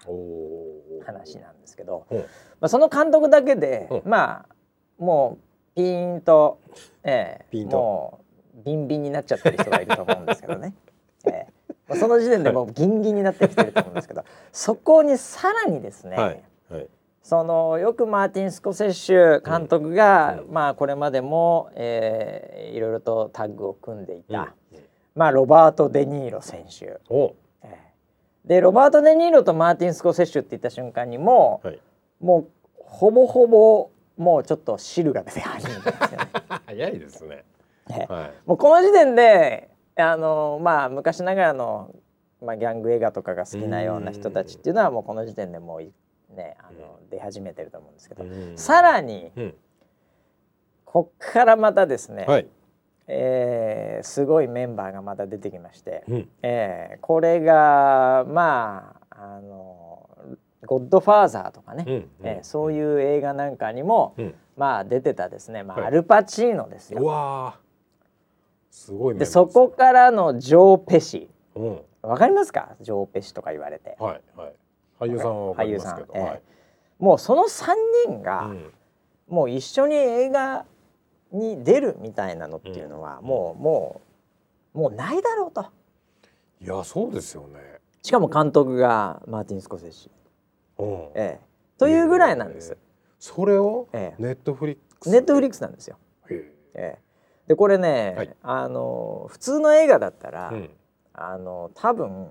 [0.99, 2.17] な話なんですけど、ま
[2.61, 6.59] あ、その監督だけで、まあもうピーンと、
[7.03, 8.18] えー、もう
[8.63, 10.73] ビンビンになっちゃってる人がいると思うんですけどね。
[11.25, 16.43] えー、その時点でもうギンギンになってきてると思うんですけど、そこにさらにですね、はい。
[16.69, 16.87] はい、
[17.23, 24.79] そのよくマーティン・スコセッシュ監督が、うん、まあこれまでも、えー、いろいろとタッグを組んでいた、うん、
[25.15, 26.99] まあロバート・デ・ニーロ選手。
[27.09, 31.79] えー、でロバート・デ・ニーロとマーティン・スコセッシュって言った瞬間にもう、はい、
[32.19, 36.27] もうほぼほぼもうちょっと汁が出て始めてますよね。
[36.65, 37.45] 早いですね。
[37.89, 41.93] はい、もうこの時点であのまあ昔ながらの、
[42.41, 48.25] まあ、ギャング映画とかが好きなような人たちっていうのはもうこの時点でもうねあの出始めてると思うんですけど
[48.55, 49.53] さらに、うん、
[50.85, 52.47] こっからまたですね、はい、
[53.07, 60.07] えー、すごいメンバーがまた出てきまして、うん、えー、これがまああの
[60.65, 61.93] 「ゴッドファーザー」とかね、うん。
[61.93, 67.01] うん、えー、そういう映画なんかにも、うん、まあ出てたですね、まあ、アルパチーノですよ。
[67.01, 67.57] うわ
[68.79, 71.29] すごいでそこからのジョー・ペシ。
[71.53, 72.77] わ、うん、かりますか？
[72.79, 73.97] ジョー・ペシとか言われて。
[73.99, 74.53] はいはい。
[75.01, 76.41] 俳優さんは俳優さん、えーはい、
[76.97, 77.73] もうその3
[78.07, 78.71] 人が、うん、
[79.27, 80.65] もう一緒に映画
[81.31, 84.01] に出るみたいなのっていうのは、うん、もうも
[84.73, 85.65] うもうないだろうと。
[86.61, 87.59] いやそうですよね。
[88.01, 90.09] しかも監督がマーティン・スコセッシ、
[90.77, 90.87] うん。
[91.15, 91.39] ええ。
[91.77, 92.77] というぐらいなんです、えー、
[93.19, 95.97] それをネットフリックスネットフリックスなんですよ。
[96.29, 96.97] ええ
[97.49, 100.69] でこれね、はい、あの普通の映画だったら、うん、
[101.13, 102.27] あの多分、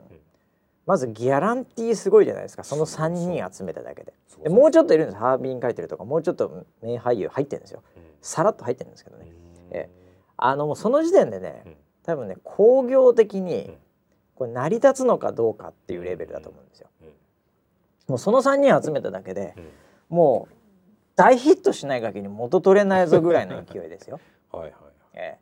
[0.87, 2.63] まずギャランティーすごいじゃないですか。
[2.63, 4.15] その3人集めただけで。
[4.45, 9.27] でもうちょっといるんですハービン書いてるとかもうちょっと名俳優入ってるんですよ、うん、さらっと入ってるんですけどね、
[9.73, 9.91] え
[10.37, 11.65] あのもうその時点でね、
[12.05, 13.77] 多分ね工業的に
[14.37, 16.87] これ成り立つのかどうかっていうレベルだと思うんですよ。
[18.07, 19.57] もうその3人集めただけで、
[20.09, 20.55] もう
[21.17, 24.21] 大ヒットしない限り元取れないぞぐらいの勢いですよ。
[24.53, 24.88] はいはい
[25.19, 25.39] え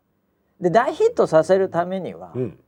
[0.60, 2.58] ー、で大ヒットさせるためには、うん、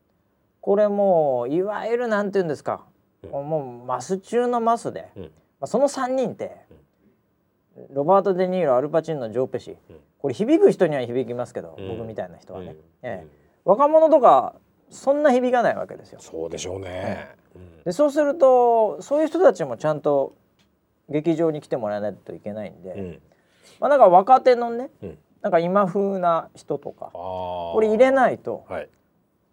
[0.60, 2.84] これもういわゆるなんて言うんですか、
[3.22, 5.28] うん、もうマス中のマスで、うん、ま
[5.62, 6.56] あ、その3人って、
[7.90, 9.76] ロバート・デ・ニーロアルパチンのジョー・ペシ、
[10.18, 13.28] これ響く人には響きますけど、僕みたいな人はね、えー、
[13.64, 14.54] 若者とか
[14.90, 16.20] そんな響かないわけですよ。
[16.20, 17.28] そうでしょうね、
[17.84, 20.36] でそうするとそういう人たちもちゃんと
[21.08, 23.20] 劇場に来てもらわないといけないんで、
[23.80, 24.90] まあなんか若手のね、
[25.42, 28.88] なんか今風な人とかこれ入れないと、はい、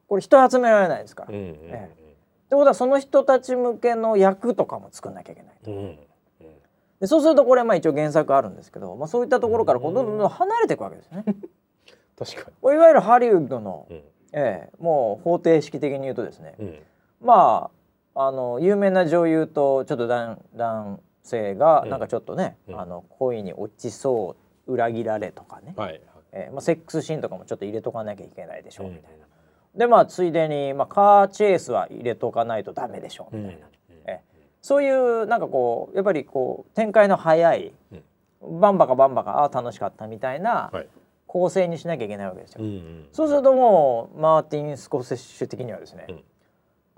[0.07, 1.29] これ人集められないですから。
[1.29, 2.05] うんうんうん、ええ。
[2.45, 5.71] ってことはその人たち向けの役とかも作んなきゃいけないと。
[5.71, 5.97] うんうん、
[6.99, 10.17] でそうするとこれまあ一応原作あるんですけど、まあ、そういったところからこうどん。
[10.17, 11.23] どん離れていくわけですね。
[12.17, 12.73] 確かに。
[12.73, 13.97] いわゆるハリウッドの、うん、
[14.33, 16.79] ええ、もう方程式的に言うとですね、うん、
[17.21, 17.69] ま
[18.13, 26.01] ああの有名な女優とちょっと男男性がなんかちょっとね、うん、あの恋に落ちそう裏切られとかね、はい、
[26.31, 29.25] えー、まあ、セックスシーンとかもちょっと入れとかなきゃいけないでしょうみたいな。
[29.73, 34.17] うん、でまあついでに、まあ、カーチェイスは入れとかないとダメでしょうみたいな、うん、えー、
[34.61, 37.73] そういうなんかこうやっぱりこう展開の早い、
[38.41, 40.71] バンバカバンバカあ楽しかったみたいな
[41.27, 42.61] 構成にしなきゃいけないわけですよ。
[43.11, 46.23] そうするともうマーティン・スコセッシュ的にはですね、うん、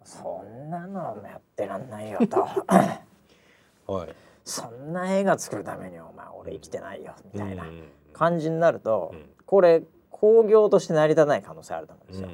[0.03, 4.15] そんなのやってらんないよと、 はい、
[4.47, 7.65] そんな映画作るためにお前俺生きてないよみたいな
[8.13, 12.29] 感じになると、うん、これ興行として成り立たない可能性あると思うんですよ。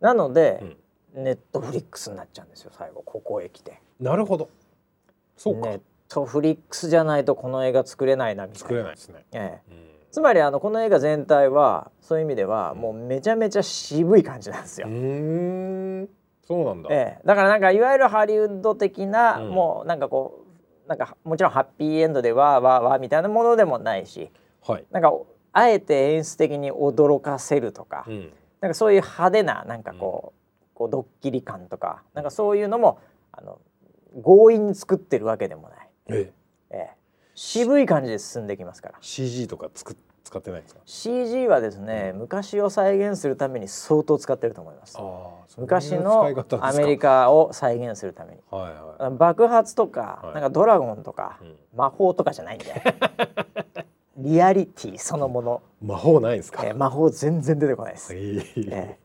[0.00, 0.76] なので、
[1.14, 3.02] ネットフリックスになっちゃうんですよ最後。
[3.02, 3.80] ここへ来て。
[4.00, 4.50] なるほど。
[5.36, 5.70] そうか。
[5.70, 8.68] ネットフリックスじゃないとこの映画作れないなみたいな。
[8.68, 9.78] 作れないですね、ええ、うん、
[10.10, 14.88] つまりあのこの映画全体はそういう意味ではもうめちゃめちゃ渋い感じなんですよ。
[14.88, 16.08] うん。
[16.46, 20.41] そうなんだ、ええ、だからなんかいわゆるハリウッド的な、うん、もうなんかこう
[20.92, 24.30] なんかもちろんハッピーエンドでわーわーわーみたいなものでもないし、
[24.66, 25.10] はい、なんか
[25.52, 33.00] あえて演出的に驚かせるとか、うん、なんかそういう派手ななんかこう,、こうドッキリ感とかなんかそういうのも
[33.32, 33.58] あの
[34.22, 35.88] 強引に作ってるわけでもない。
[36.08, 36.32] え
[36.70, 36.76] え。
[36.76, 36.90] え、
[37.34, 38.98] 渋い感じで進んできますから。
[39.00, 44.98] CG とか作使ってないですか？CG はですね、うん、昔を再現するために相当使ってると思います。
[45.58, 46.26] 昔の
[46.60, 52.82] アメリカを再現するために、はいはい、爆発とか、はい、なんかドラゴンとか、うん、魔法とかじゃないんで
[54.16, 55.62] リアリティそのもの。
[55.82, 58.96] 魔法ないですか、えー、魔法全然出てこないです、えー、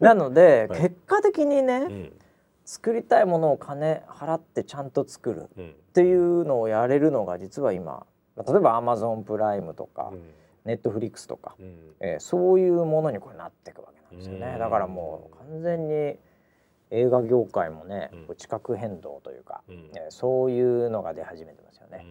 [0.00, 2.12] なので、はい、結果的にね、うん。
[2.64, 10.12] 作りたいものを金払ってちゃんと作るっていうのをやれるのが実は今例えばアマゾンプライムとか、
[10.64, 16.16] ネットフリックスとか、うん、えー、そういうものにこれなっていくわけなんですよね、だからもう完全に
[16.90, 22.06] 映画業界もね、うん、地殻変動というか、うん、えー、そういうのが出始めてますよね。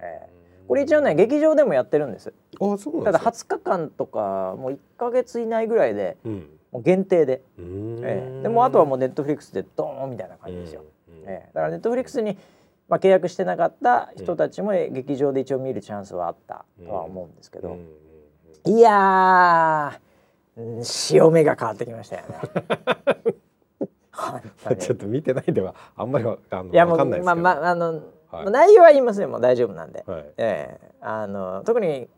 [0.00, 2.32] えー、これ一応ね劇場でもやってるんです。
[2.60, 6.16] あそうただ20日間とかもう1か月以内ぐらいで、
[6.72, 10.84] もう限定で、えー、でもあとはもうネットフリックスでドーンみたいな感じですよ。
[11.26, 12.36] えー、だからネットフリックスに
[12.88, 17.78] まあ、契約してなかった人たちも劇場で一応見るチャンスはあったとは思うんですけど、
[18.66, 19.98] いや
[20.82, 22.38] 潮目が変わってきましたよね。
[24.78, 29.30] ちょっと見てないではあんまりあのいやもうまあまああの、はい、内容は言いません。
[29.30, 30.92] もう大丈夫なんで、はい、ええ。
[31.02, 32.08] ー、あの特に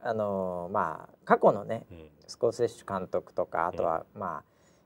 [0.00, 4.44] あのまあ過去のね、うん、スコセッシュ監督とかあとは、うん、まあ、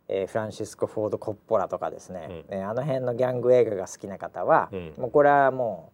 [0.09, 5.93] えー、フランシスコ・フォード・コッポラとかですね、うん、えー、あの辺のギャング映画が好きな方は、うん、もうこれはも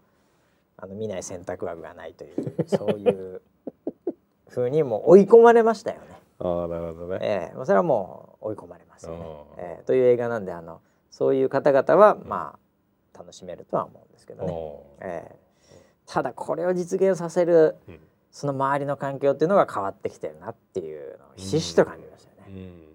[0.79, 3.43] うあの見ない選択枠がないというそういう
[4.49, 6.03] ふうにも追い込まれましたよね。
[6.39, 9.25] あなるほどね、えー、それはもう追い込まれますよね。
[9.59, 12.57] えー、という映画なんであのそういう方々はま
[13.15, 14.55] あ楽しめるとは思うんですけどね。
[15.01, 18.01] えー、ただこれを実現させる、うん。
[18.35, 22.45] その周りの環境っていうのが変わってきてるなっていうのをひしひしと感じましたよね。
[22.49, 22.94] えー、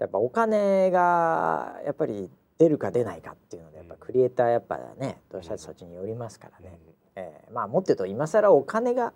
[0.00, 6.78] やっぱお金がやっぱり出るか出ないかっていうのでやっぱクリエイターやっぱねどうしたらそっちによりますからね。
[7.16, 9.12] えー、まあもっと言うと今更お金が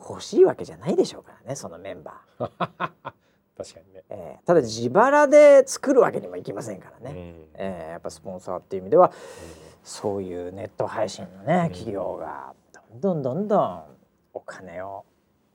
[0.00, 2.50] 欲しいわけじゃないでしょうからねそのメンバー。
[3.56, 9.12] 確かにね、えー、ただ自腹で作るわけにもいきませんからね、うん、えー、やっぱスポンサーっていう意味では、うん、
[9.82, 12.54] そういうネット配信のね企業が
[13.00, 13.84] どんどんどん
[14.34, 15.06] お金を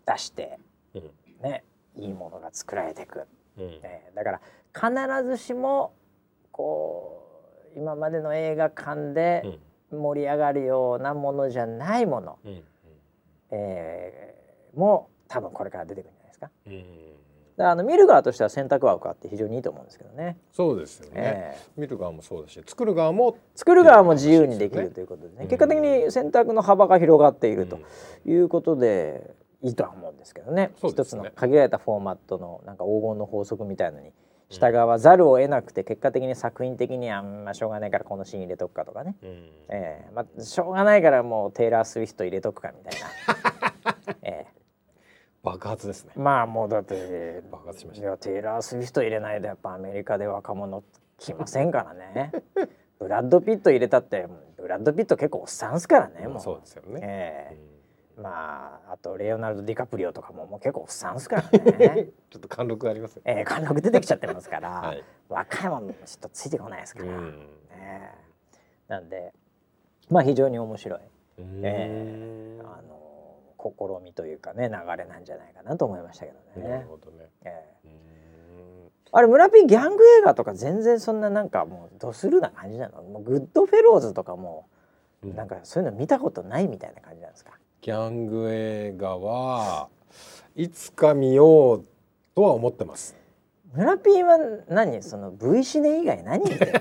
[0.08, 0.58] 出して、
[0.96, 1.12] うん、
[1.44, 1.64] ね
[1.96, 4.42] いいものが作られていく、うん、えー、だから
[4.74, 5.94] 必ずしも
[6.52, 7.22] こ
[7.76, 9.60] う今までの映画館で
[9.92, 12.64] 盛り上がるようなものじゃないもの、うん、
[13.52, 16.50] えー、も多分これから出てくるんじゃないですか。
[16.68, 17.22] うん
[17.58, 20.38] あの見る側としては選択枠あって非常にいいと思うんですけどね。
[20.52, 21.12] そうですよね。
[21.16, 25.36] えー、見る側もそうだし、作る側も作る側も自由にできるということでね。
[25.42, 27.80] うん、結果的に選択の幅が広がっていると
[28.26, 30.68] いうことで、いいとは思うんですけどね。
[30.68, 30.90] ね。
[30.90, 34.12] 一つの限られたフォーマットのなんか黄金の法則みたいのに
[34.50, 39.16] 従わざるを得なくて、結果的に作品的にはまあしょうがないからこのシーン入れとくかとかね。
[39.24, 44.18] うん、えー、まあしょうがないからもうテイラー・スウィフト入れとくかみたいな。
[44.24, 44.62] えー
[45.44, 46.12] 爆発ですね。
[46.16, 50.84] まあもうだって爆発しましたいやテイラー・スウィフト入れないでやっぱアメリカで若者
[51.18, 52.32] 来ませんからね。
[53.00, 56.40] ブラッド・ピット入れたってブラッド・ピット結構おっさんすからねもう。
[56.40, 57.81] そうですよね、えー、うん、
[58.22, 62.10] まああとレオナルド・ディカプリオとかももう結構おっさんすからね。
[62.30, 69.34] ちょっと貫禄ありますよ、ね、えー、貫禄出てきちゃってますから、 はい、若いもんちょっとついてこないですから、うん、えー、なんで
[70.10, 71.00] まあ非常に面白い、
[71.64, 76.70] えー、あの試みというかね流れなんじゃないかなと思いましたけどね。
[76.70, 77.30] なるほどね。
[77.44, 83.02] えー、あれ村ピンギャング映画とか全然そんななんかもうドスルな感じなの？
[83.04, 84.68] もうグッドフェローズとかも
[85.24, 87.52] なんかそういうの見たことないみたいな感じなんですか、
[87.82, 89.90] ギャング映画は
[90.56, 91.86] いつか見よう
[92.36, 93.16] とは思ってます。
[93.74, 94.38] 村ピンは
[94.70, 95.02] 何？
[95.02, 96.74] その V シネ以外何見てる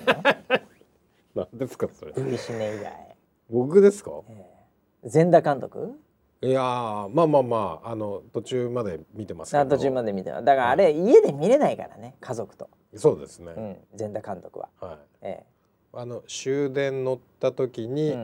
[1.35, 1.45] の？
[1.53, 2.13] 何ですかそれ。
[2.13, 3.17] V シネ以外。
[3.49, 5.99] 僕ですか、えー全田監督？
[6.43, 9.77] いやまあまあまああの途中まで見てますけど。
[9.77, 12.69] 途中まで見てだからあれ、家で見れないからね家族と。
[12.95, 14.69] そうですね、うん、全田監督は。
[14.79, 15.45] はい、ええ、
[15.95, 18.15] あの終電乗った時に、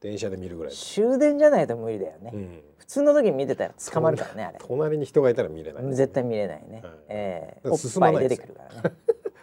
[0.00, 4.58] 電車で見るぐらい終電じゃないと無理だよね、うん、普通の時見てたら捕まるからねあれ。
[4.60, 7.68] 隣に人がいたら見れない、ね、絶対見れないね、はい、ええ。
[7.68, 8.96] ー、 おっぱい出てくるからね。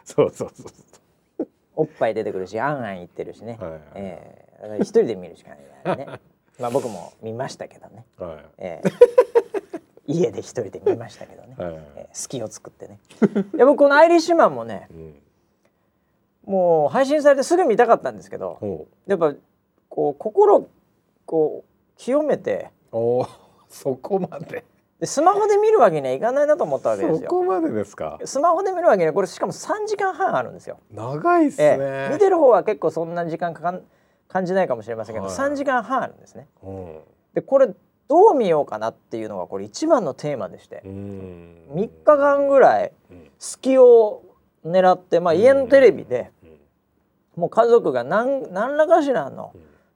[0.03, 4.77] そうそうそうおっぱい出てくるしあんあん言ってるしね、はい、ええ。
[4.79, 6.19] ー、一人で見るしかないからね
[6.59, 8.91] まあ僕も見ましたけどね、はい、えー、
[10.07, 12.99] 家で一人で見ましたけどね、はい、えー、隙を作ってね。
[13.55, 15.15] いや僕このアイリッシュマンもね、うん、
[16.45, 19.33] もう配信されてすぐ見たかったんですけどやっぱ
[19.95, 20.67] こう心
[21.25, 23.25] こう清めてお
[23.69, 24.65] そこまで。
[24.99, 27.29] でスマホで見るわけにはいかないなと思ったわけですよ。
[27.29, 28.19] そこまでですか？
[28.25, 30.79] スマホで見るわけにはこれしかも3時間半あるんですよ。
[30.91, 33.81] 長いですね、え見てる方は結構そんな時間かかん
[34.27, 36.47] 感じないかもしれませんけど、はい、3時間半あるんですね。
[36.63, 36.99] うん、
[37.33, 37.69] でこれ
[38.07, 40.81] どう見ようかなっていうのがこれ一番のテーマでして。
[40.85, 42.91] 3日間ぐらい
[43.39, 44.23] 隙を
[44.65, 46.31] 狙って、まあ、家のテレビで
[47.35, 49.53] もう家族が何何らかしらの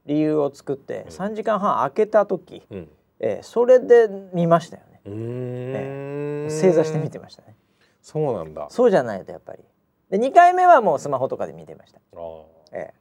[0.10, 2.90] 理由を作って3時間半空けた時、うん、
[3.20, 7.56] えー、それで見ましたよね、えー、正座して見てましたね。
[8.02, 8.68] そうなんだ。
[8.72, 9.60] そうじゃないとやっぱり。
[10.10, 12.00] で2回目はもうスマホとかで見てました。
[12.72, 12.92] え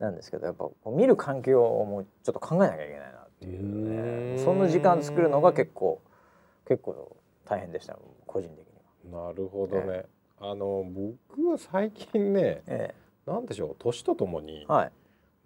[0.00, 4.42] ー、なんですけどやっぱ見る環境をもうちょっと考えなきゃいけないなっていうね。
[4.42, 6.02] その時間作るのが結構
[6.66, 7.96] 結構大変でした。
[8.26, 8.66] 個人的
[9.04, 9.28] には。
[9.28, 13.76] なるほどね、えー、あの僕は最近ね、えー、なんでしょう。
[13.78, 14.92] 年とともに、はい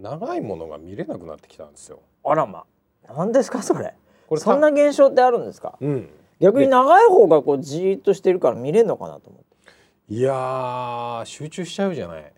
[0.03, 2.01] 長いものが見れなくなってきたんですよ。
[2.25, 2.65] あらま、
[3.09, 3.95] 何ですかそれ。
[4.27, 5.79] これそんな現象ってあるんですか？
[5.81, 6.09] うん。
[6.41, 10.15] 逆に長い方がこうじーっとしてるから見れるのかなと思って。
[10.15, 12.33] いや集中しちゃうじゃない。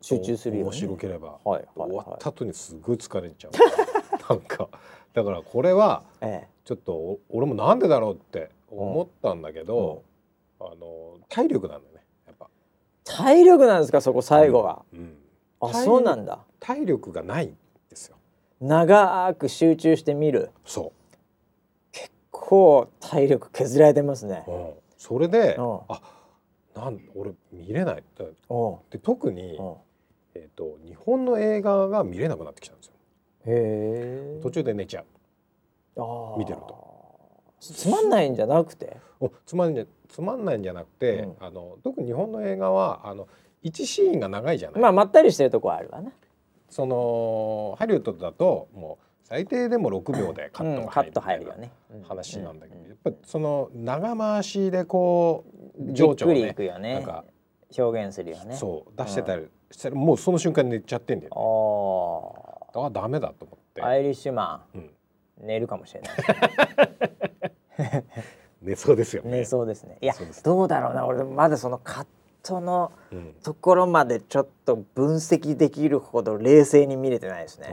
[0.00, 3.52] 集中するよ、ね、面白ければ、はい、終わった後にすごい疲れちゃう。
[4.32, 4.68] なんか
[5.12, 10.04] だからこれは、ええ、ちょっと俺もなんでだろうって思ったんだけど、
[10.60, 12.48] うん、あの体力なんだよねやっぱ。
[13.04, 14.84] 体力なんですかそこ最後は。
[14.92, 15.16] うん、うん
[15.60, 16.40] あそうなんだ。
[16.58, 17.56] 体力がないん
[17.88, 18.16] ですよ。
[18.60, 20.50] 長く集中して見る。
[20.64, 20.92] そう。
[21.92, 26.00] 結構体力削られてますね、うん、それで、うん、あ
[26.74, 29.58] なん俺見れないで特に、
[30.34, 32.92] えーと、日本の映画が見れなくなってきたんですよ。
[33.46, 34.40] へえ。
[34.42, 35.04] 途中で寝ちゃう。
[36.02, 36.88] あ見てると。
[37.60, 38.96] つまんないんじゃなくて？
[39.20, 43.28] おつまんじゃつまんないんじゃなくて、うん、あの特に日本の映画はあの
[43.64, 44.80] 1シーンが長いじゃない？
[44.82, 46.12] まあまったりしてるとこはあるわね
[46.68, 51.70] そのハリウッドだともう最低でも6秒でカットが入る,、入るよね。
[52.08, 55.44] 話なんだけど、やっぱりその長回しでこ
[55.78, 56.94] う情緒をねね。
[56.94, 57.24] なんか
[57.78, 58.56] 表現するよね。
[58.56, 61.36] そう出してたりしたら、もうその瞬間寝ちゃってんだよね。
[62.74, 63.82] ああダメだと思って。
[63.82, 68.04] アイリッシュマン、うん、寝るかもしれない。
[68.62, 69.30] 寝そうですよね。
[69.30, 69.96] 寝そうですね。
[70.00, 71.06] いやどうだろうな。
[71.06, 72.06] 俺まだそのカッ
[72.42, 72.92] トの
[73.42, 77.68] ところまでちょっと分析できるほど冷静に見れてないですね、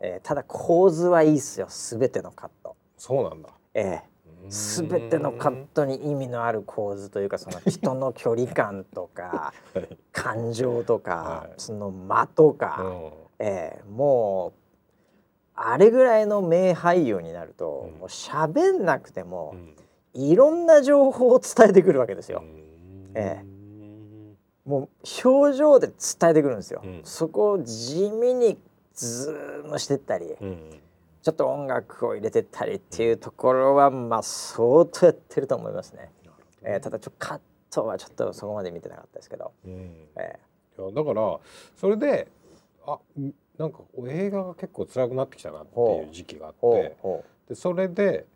[0.00, 1.66] えー、ただ構図はいいっすよ。
[1.68, 2.76] すべてのカット。
[2.98, 3.48] そうなんだ。
[3.74, 4.02] え
[4.44, 12.84] えー、すべてのカットに意味のある構図というかその人の距離感とか はい、感情とか、はい、その間とか、
[13.38, 14.64] えー、もう
[15.54, 19.54] あれぐらいの名俳優になると、うん、もう喋んなくても、
[20.14, 22.42] うん、いろんな情報を伝えてくるわけですよ。
[23.14, 23.53] ええ
[24.64, 28.58] もう表情で伝えてくるんですよ、うん、そこを地味に
[28.94, 30.80] ズームしてったり、うん、
[31.22, 36.10] ちょっと音楽を入れてったりっていうところはまあ相当やってると思いますね、
[36.62, 37.40] えー、ただちょっとカッ
[37.70, 39.72] トはちょっとそこまで見てなかったですけど、うん。
[40.16, 41.38] えー、いやだから
[41.76, 42.28] それで
[42.86, 42.98] あ
[43.58, 46.96] なんか映画が結構辛くなってきたなっていう時期があって
[47.48, 48.26] でそれで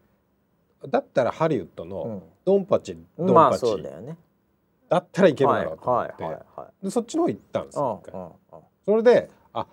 [0.86, 4.16] だったらハリウッドのドンパチ、ドンパチ、まあそうだよね
[4.88, 6.24] だったらいけるだろうと思って、
[6.82, 8.02] でそっちの方行ったんですよ、
[8.84, 9.66] それであ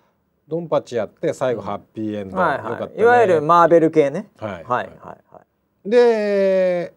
[0.47, 2.43] ドンパチやって最後ハッピーエンド、うん。
[2.43, 4.27] はいはい、よかった、ね、いわゆるマーベル系ね。
[4.37, 5.41] はいはいはい、は
[5.85, 6.93] い、で、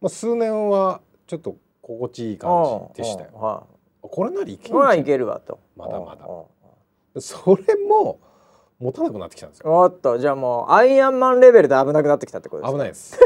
[0.00, 3.64] まあ、数年はちょっと心地いい感じでしたよ、は
[4.04, 5.60] い、これなりいけるいけるわと。
[5.76, 7.20] まだまだ。
[7.20, 8.20] それも
[8.78, 9.72] 持たなくなってきたんですよ。
[9.72, 13.18] おっとじゃあもうアイアンマンレベルで危なくなってきたってことですか危ないです。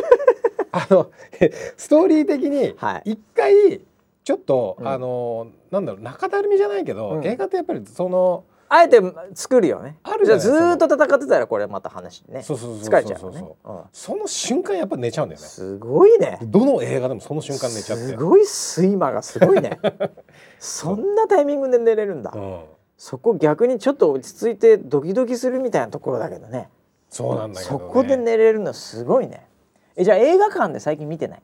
[0.72, 1.10] あの
[1.76, 2.74] ストーリー的に
[3.04, 3.80] 一回、はい
[4.24, 9.00] ちょっと、うん、あのなんだろう中だるみじゃないけど、うん、映画ってやっぱりそのあえて
[9.34, 9.98] 作るよね。
[10.02, 12.42] あるじゃずっと戦ってたらこれまた話ね。
[12.42, 13.80] そうそうそう疲れちゃうね、うん。
[13.92, 15.46] その瞬間やっぱ寝ちゃうんだよね。
[15.46, 16.38] すごいね。
[16.42, 18.04] どの映画でもその瞬間寝ちゃって。
[18.04, 18.42] すごい
[18.76, 19.78] 睡魔がすごいね。
[20.58, 22.32] そんなタイミングで寝れるんだ。
[22.34, 22.60] うん、
[22.96, 26.70] そこ逆にちょっと落ち着いてドキドキするみたいなところだけどね。
[27.14, 29.46] そうなんだね、そこで寝れるのすごいね
[29.94, 31.42] えじゃあ映画館で最近見てない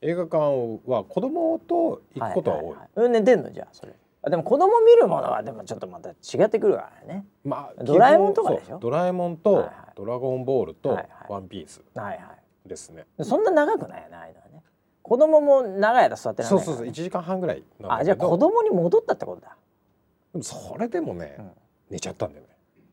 [0.00, 0.36] 映画館
[0.86, 3.92] は子供と行くことは多い,、はいはいはい、寝てんのじゃあそれ
[4.22, 7.24] あでも子供見るものはでもちょっとまた違ってくるからね。
[7.44, 8.78] まあドラえもんとかでしょ？
[8.78, 11.80] ドラえもんと、はいはい、ドラゴンボールと、ワンピース
[12.66, 13.06] ですね。
[13.22, 14.62] そんな長くないよねああいうのはね。
[15.02, 19.56] 子供も長い間座ってない、ね、そうそうそう一時間半ぐらいあじゃあ子供に戻ったってことだ。
[20.32, 21.50] でもそれでもね、うん、
[21.90, 22.44] 寝ちゃったんだよ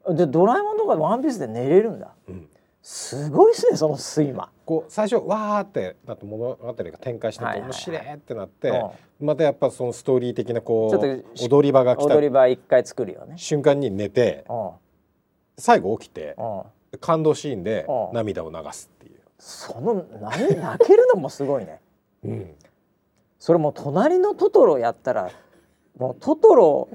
[0.10, 0.16] ね。
[0.16, 2.14] でドラえもんとかワンピースで寝れるんだ。
[2.30, 2.48] うん。
[2.88, 4.48] すごいですねその睡魔。
[4.64, 8.72] こう最初わーってなって物語が展開してて、面白いってなって、
[9.20, 13.40] またやっぱそのストーリー的なこう踊り場が来た踊り場一回作るよね。
[13.40, 14.46] 瞬間に寝て
[15.58, 16.36] 最後起きて
[17.02, 19.20] 感動シーンで涙を流すっていう。
[19.40, 21.82] その泣けるのもすごいね、
[22.24, 22.56] うん、
[23.40, 25.32] それも隣のトトロやったら
[25.98, 26.88] もうトトロ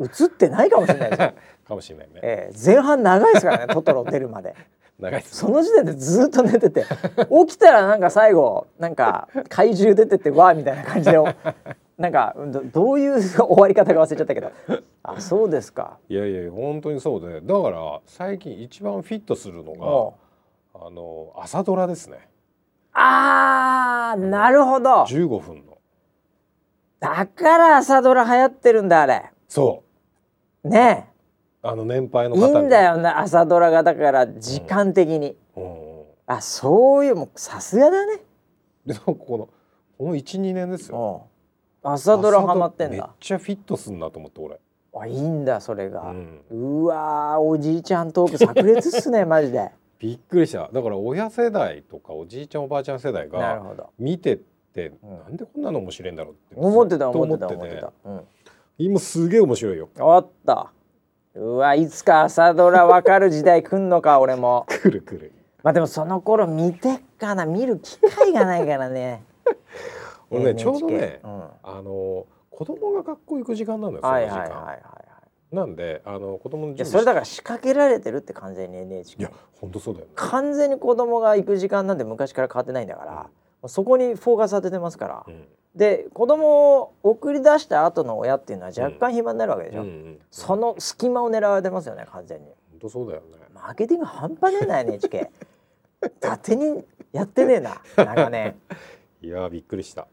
[0.00, 1.32] 映ってないかもしれないですよ。
[1.68, 4.54] かもしれないね、えー、前半長いですからねトトロ出るまで
[4.98, 5.22] 長い。
[5.22, 6.84] その時点でずっと寝てて
[7.46, 11.18] 起きたらなんか最後なんか怪獣出ててわーみたいな感じで
[11.98, 12.34] なんか
[12.72, 14.50] どういう 終わり方か忘れちゃったけど
[15.02, 15.98] あそうですか。
[16.08, 19.72] いやいや本当にそうでだから最近一番フィットするの
[20.74, 22.28] があの朝ドラですね。
[22.92, 25.02] あーなるほど。
[25.02, 25.78] 15分の。
[27.00, 29.30] だから朝ドラ流行ってるんだあれ。
[29.48, 29.82] そ
[30.64, 30.68] う。
[30.68, 31.13] ねえ
[31.64, 35.62] あの年配の方いいんだよね朝ドラがだから時間的に、うん。
[35.62, 38.20] うん、あそういうもうさすがだね。
[38.84, 39.48] でもこの
[39.96, 41.26] この12年ですよ、
[41.82, 42.96] 朝ドラハマってんだ。
[42.96, 44.60] めっちゃフィットすんなと思って俺。
[44.96, 49.70] あいいんだそれが、うん、うわおじいちゃんトーク炸裂っすね マジで。
[49.98, 50.68] びっくりした。
[50.70, 53.62] だから親世代とかおじいちゃんおばあちゃん世代が
[53.98, 54.38] 見て
[54.74, 58.20] て、うん、なんでこんなの面白いんだろうって思ってた思ってた思ってた、うん、
[58.76, 59.88] 今すげえ面白いよ。
[59.98, 60.70] あった
[61.34, 64.66] うわいつか朝ドラ分かる時代来んのか 俺も。
[64.68, 65.32] 来る来る。
[65.62, 67.44] まあでもその頃見てっかな。
[67.46, 69.24] 見る機会がないからね。
[70.30, 74.74] 俺ねちょうどね、うん、あの子供が学校行く時間なんですよ、はいはいはいは
[75.52, 75.54] い。
[75.54, 79.30] なんであの子供の準備それだから仕掛けられてるって完全に NHK いや
[79.60, 83.26] 本当そうだよ、ね、完全に子供が行く時間なんて昔から変わってないんだから、
[83.62, 92.46] うん、そこにフォーカス当ててますから、うんで子供を送り出した後の親っていうのは若干暇になるわけでしょ、うんうんうん、その隙間を狙われてますよね完全に。
[92.70, 93.38] 本当そうだよね。
[93.52, 95.30] マーケティング半端ねえな NHK
[96.06, 98.56] 伊達にやってねえな長年。
[99.22, 100.06] いやびっくりした。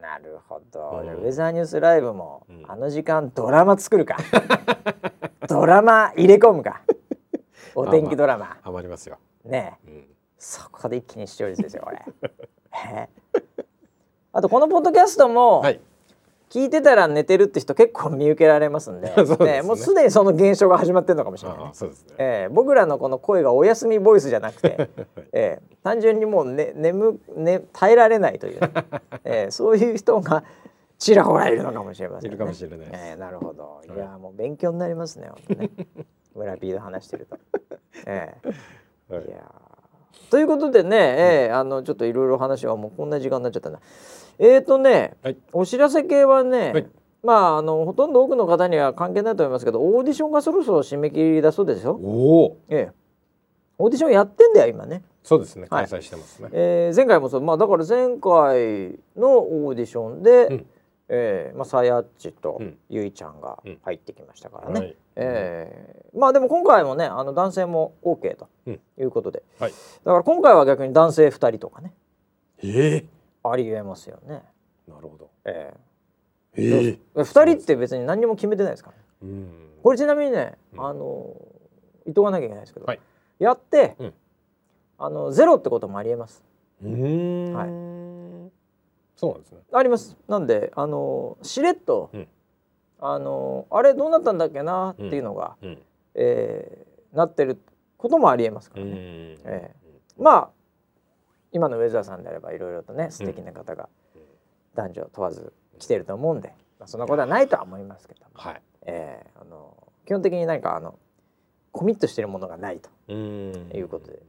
[0.00, 4.16] なるほど、うん、ウェザーニュースライブも、うん、あの時間ドラマ作るか。
[5.48, 6.82] ドラマ入れ込むか。
[7.74, 8.58] お天気ドラマ。
[8.62, 9.18] ハマりますよ。
[9.44, 10.06] ねえ、うん、
[10.38, 12.04] そこで一気に視聴率ですよこれ
[14.38, 15.80] あとこのポッドキャストも、はい、
[16.48, 19.10] 聞いてたら寝てるって人結構見受けられますんで。
[19.10, 21.72] でね、もうすでにその現象が始まってるのかもしれない、ねね。
[22.18, 24.88] えー、僕らのこの声がお休みボイスじゃなくて、
[25.32, 28.70] えー、単純にもう、ね、眠、ね、耐えられないという、ね、
[29.24, 30.44] えー、そういう人が
[30.98, 33.80] ちらほらいるのかもしれません、ね、いるかもしれない、えー、なるほど。
[33.92, 33.98] い。
[33.98, 35.70] やもう勉強になりますね本当ね。
[36.36, 37.36] 村ピード話してると。
[38.06, 39.42] えー、はい、いや
[40.30, 40.96] ということでね、
[41.48, 43.80] えー、あのちょっといろいろ話はもうこんな時間になっちゃったな。
[44.38, 46.86] えっ、ー、とね、はい、お知らせ系はね、はい、
[47.22, 51.98] まああのほとんど多くの方には関係ないと思いますけどオーディションがそろそろ締め切りだそうですよ。
[52.02, 52.92] おお、ええ、
[53.78, 55.02] オーディションやってんだよ今ね。
[55.22, 55.66] そうですね。
[55.68, 56.44] 開催してますね。
[56.44, 57.40] はい、えー、前回もそう。
[57.40, 60.66] まあだから前回のオーディションで、うん、
[61.08, 64.72] えー、まあさやっちとゆいちゃんが入ってきましたからね。
[64.72, 71.94] うんはい、えー、まあでも今回もねあの男性も OK ということで、うんはい、だから今回は逆に男性2人とかね。
[72.62, 74.42] ええーありえますよね。
[74.86, 75.30] なるほど。
[75.44, 75.74] え
[76.54, 76.98] えー。
[77.14, 79.44] えー、2人って別に何にも決めてないですから、ね、
[79.82, 81.36] これちなみにね、あの
[82.04, 83.00] 言っとかなきゃいけないですけど、はい、
[83.38, 84.14] やって、うん、
[84.98, 86.42] あのゼロってこともありえます。
[86.82, 87.52] うん。
[87.54, 87.68] はい。
[89.18, 89.58] そうなんですね。
[89.72, 90.16] あります。
[90.28, 92.28] なんであのしれっと、うん、
[93.00, 95.78] あのあれどうなったんだっけなっていうのが、うん、
[96.14, 97.60] えー、なってる
[97.96, 98.92] こともありえますからね。
[98.94, 100.50] えー、まあ
[101.50, 103.88] 今のウェザーさんであればいろいろとね素敵な方が
[104.76, 110.96] 男女問わず来てると思うんで、まあ、そんなことはないとは思いますけども、はい、えー、あの基本的に何かあの
[111.72, 114.22] コミットしてるものがないということで。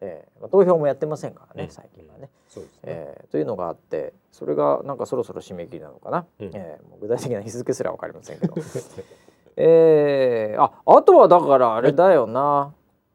[0.00, 2.28] えーまあ、投票もやってませんからね、最近はね。
[2.48, 2.80] そうですね。
[2.84, 8.54] えー、というのがあってそれがなんかそろそろ締め切りなのかな、うん、えー、もう具体的な日付すら分かりませんけど。
[9.60, 12.72] えー、ああとはだからあれだよな、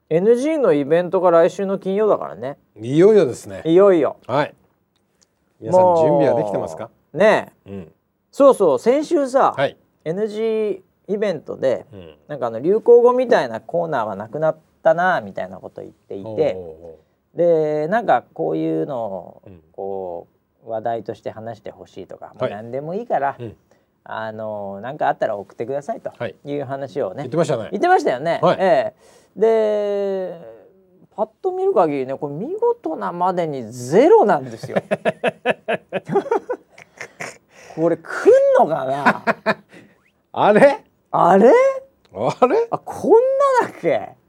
[0.09, 2.57] NG のイベントが来週の金曜だからね。
[2.75, 3.61] いよいよですね。
[3.65, 4.17] いよいよ。
[4.27, 4.53] はい。
[5.61, 6.89] 皆さん準備はできてますか？
[7.13, 7.91] ねえ、うん、
[8.29, 8.79] そうそう。
[8.79, 16.57] 先週さ、はい、NG イベントで、うん、なんかあの流行語みたいなコーナーはなくなっったなみたいなこと言っていて
[17.33, 20.27] でなんかこういうのをこ
[20.65, 23.55] う話題として話してほしいとか、もう何でもいいから、うん、
[24.05, 26.11] あのなんかあったら送ってくださいと
[26.45, 28.39] いう話をね、言ってましたね言ってましたよね。
[28.41, 28.93] はい、え
[29.35, 30.53] えで
[31.15, 34.77] パッと見る限りねこれ見事なまでにゼロなんですよ。
[37.75, 38.05] これ来ん
[38.59, 39.23] のかな
[40.31, 41.51] あれあれ
[42.13, 44.22] あれあこんなだっけ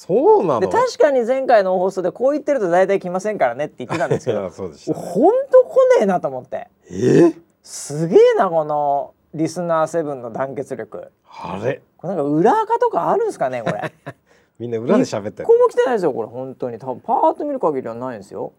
[0.00, 0.68] そうなの？
[0.68, 6.68] 確かに前回の放送でこう言ってると大体来ませんからねって言ってたんですけど そうでした、ね、ほんと来ねえなと思って。
[6.88, 7.32] え？
[7.64, 11.10] すげえなこのリスナーセブンの団結力。
[11.28, 11.82] あれ？
[11.96, 13.92] これなんか裏垢とかあるんですかねこれ？
[14.60, 16.28] みんな裏で喋ってる一個も来てないですよこれ。
[16.28, 16.78] 本当に。
[16.78, 18.52] 多分パーッと見る限りはないんですよ。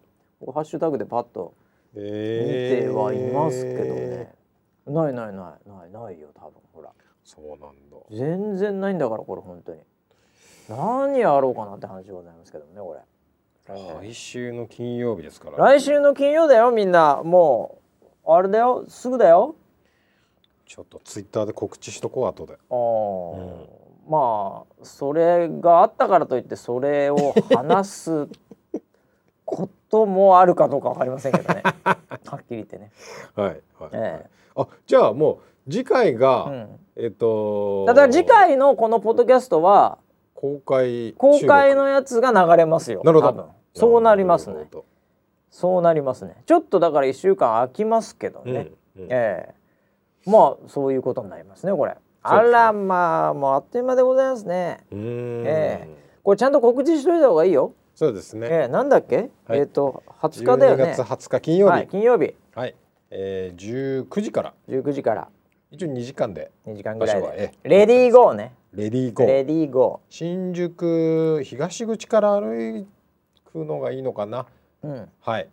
[0.54, 1.54] ハッシュタグでパッと
[1.94, 6.90] 見てはいますけどね、えー、ないないないないないよ多分ほら。
[7.24, 7.60] そうなん
[7.90, 7.98] だ。
[8.12, 9.80] 全然ないんだからこれ本当に
[10.70, 12.99] 何やろうかなって話でございますけどねこれ。
[14.01, 17.22] 来週の金曜日ですから、来週の金曜だよみんな。
[17.24, 17.80] も
[18.26, 19.55] うあれだよすぐだよ。
[20.65, 22.53] ちょっとツイッターで告知しとこう後で。
[22.53, 22.78] ああ、
[23.38, 23.67] うん、
[24.07, 28.28] まあそれがあったからといってそれを話す
[29.45, 31.63] こともあるかどうかわかりませんけどね。
[31.84, 31.93] は
[32.38, 32.91] っきり言ってね。
[33.36, 39.97] はいはい、ええ、あじゃあもう次回が、うん、えっとだから次回のこのポッドキャストは
[40.40, 44.70] 公開公開のやつが流れますよなるほどそうなりますね
[45.50, 58.48] そうなりますねちょっとだから1週間空きますけどね、うんうん、ええまあそういうことになりますねこれ、ね、あらまあもうあっという間でございますねええこれちゃんと告知しといた方がいいよそうですね。
[58.50, 59.30] えー、なんだっけ？
[59.46, 60.96] はい、えっ、ー、と20日だよね。
[60.96, 61.72] 月20日金曜日。
[61.74, 62.34] はい、金曜日。
[62.56, 62.76] はい。
[63.12, 64.54] えー、19時から。
[64.70, 65.28] 19時から。
[65.70, 66.50] 一応2時間で。
[66.66, 67.54] 2時間ぐらいで。
[67.64, 68.54] レディーゴーね。
[68.74, 69.28] レディーゴー。
[69.28, 70.13] レディーゴー。
[70.13, 72.88] 新宿東口から歩
[73.51, 74.45] くのがいいのかな。
[74.84, 75.09] うん。
[75.22, 75.49] はい。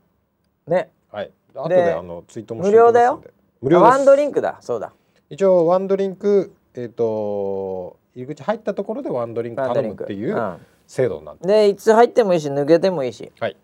[0.67, 0.91] ね。
[1.11, 1.31] はい。
[1.55, 3.23] 後であのツイートも無料だよ。
[3.61, 4.59] 無料ワンドリンクだ。
[4.61, 4.93] そうだ。
[5.31, 10.37] 一応ワンドリンクえっ、ー、と入り口入ったところでワンドリンク頼むっていう。
[10.37, 10.57] うん
[10.87, 13.57] 制度になってでいつ入ってもいいし抜けてもいいし、はい、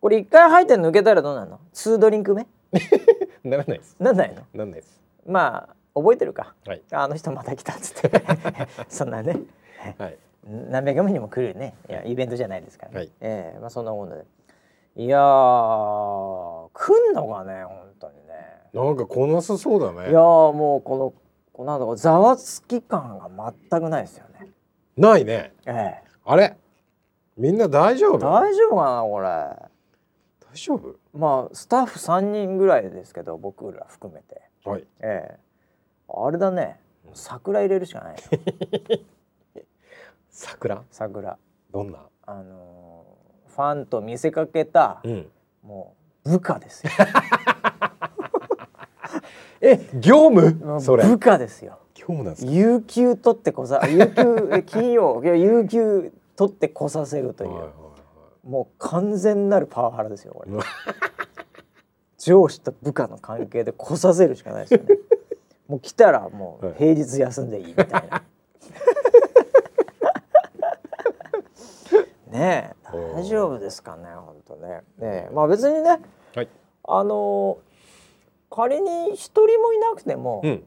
[0.00, 2.46] これ一回入って抜けたらどうなの？2ドリンク目？
[3.44, 4.42] ならないですなんないの？
[4.54, 8.22] なんないですまあ覚えてるか、はい、あの人また来たっつって。
[8.88, 9.36] そんなね、
[9.98, 11.74] はい、何百名にも来るね。
[11.88, 14.24] いやイベントじゃないですからね、はい、えー、まあ、そんなもので。
[14.96, 18.60] いや来んのかね本当にね。
[18.74, 20.10] なんか来なさそうだね。
[20.10, 21.12] いやもうこの
[21.52, 24.48] このなんだざわつき感が全くないですよね。
[24.96, 25.52] ないね。
[25.66, 26.02] ええ。
[26.24, 26.56] あれ？
[27.36, 28.18] みんな大丈夫？
[28.18, 29.26] 大丈夫かなこれ。
[29.28, 30.96] 大丈夫？
[31.14, 34.42] まあスタッフ3人ぐらいですけど僕ら含めて。
[34.64, 34.84] はい。
[35.00, 35.49] ええ
[36.14, 36.80] あれだね。
[37.14, 38.16] 桜入れるしかない
[40.30, 40.84] 桜？
[40.90, 41.38] 桜。
[41.72, 41.98] どんな？
[42.26, 45.28] あのー、ファンと見せかけた、うん、
[45.62, 45.94] も
[46.24, 46.92] う部下ですよ。
[49.60, 50.80] え業務？
[50.80, 51.04] それ。
[51.06, 51.78] 部下ですよ。
[51.94, 52.52] 業務なんですか？
[52.52, 57.72] 有給取ってこさ有給金曜有給取ってこさせるという、はいはいは
[58.46, 60.52] い、もう完全なるパワハラですよこれ。
[62.18, 64.96] 上司と部下の関係で来させるしかないですよね
[65.70, 68.22] もう来たらもう平日休んでいいみたいな、 は
[72.28, 74.80] い、ね大丈夫ですかね本当ね。
[74.98, 76.00] ねまあ別にね、
[76.34, 76.48] はい、
[76.82, 77.58] あの
[78.50, 80.66] 仮に一人もいなくても、うん、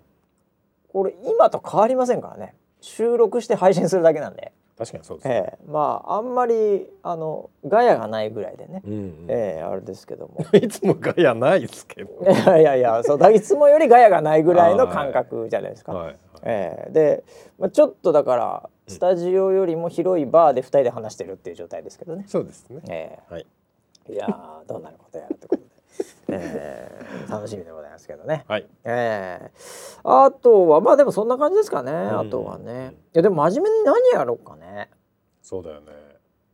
[0.94, 2.56] これ今と変わりませんからね。
[2.80, 10.46] 収録して配信するだけなんで確かにそうです、ね、えー、まああんまりあのガヤがないぐらいでね、うんうん、えー、あれですけども。
[10.58, 12.12] いつもガヤないですけど。
[12.26, 15.94] いやいやいやそうだいつもよりガヤがないぐらいの感覚じゃないですか。
[15.94, 17.24] はいはい、えー、で、
[17.60, 22.26] まあ、ちょっとだからスタジオよりも広いバーで2人で話してるっていう状態ですけどね。
[22.28, 23.46] そうですね、えー、はい、
[24.10, 25.63] いやどうなることやってことで。
[26.30, 28.46] えー、楽しみでございますけどね。
[28.48, 28.68] はい。
[28.84, 31.92] えー、あとはまあでもそんな感じですかね。
[31.92, 32.94] あとはね。
[33.14, 34.90] いやでも真面目に何やろうかね。
[35.42, 35.92] そうだよね。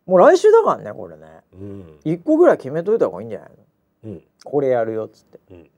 [0.06, 3.58] もう来週だからねこれね、うん、1個ぐらい決めといた方がいいんじゃないの、
[4.06, 5.70] うん、これやるよっつって、うん。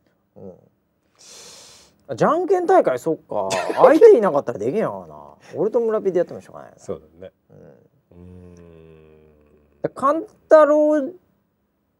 [2.09, 3.49] うん、じゃんけん大会そっか。
[3.75, 5.31] 相手いなかったらできんのかな。
[5.59, 7.33] 俺と村ピでやってもしょうがないそうだね。
[8.11, 8.55] うん。
[9.93, 11.11] 勘太郎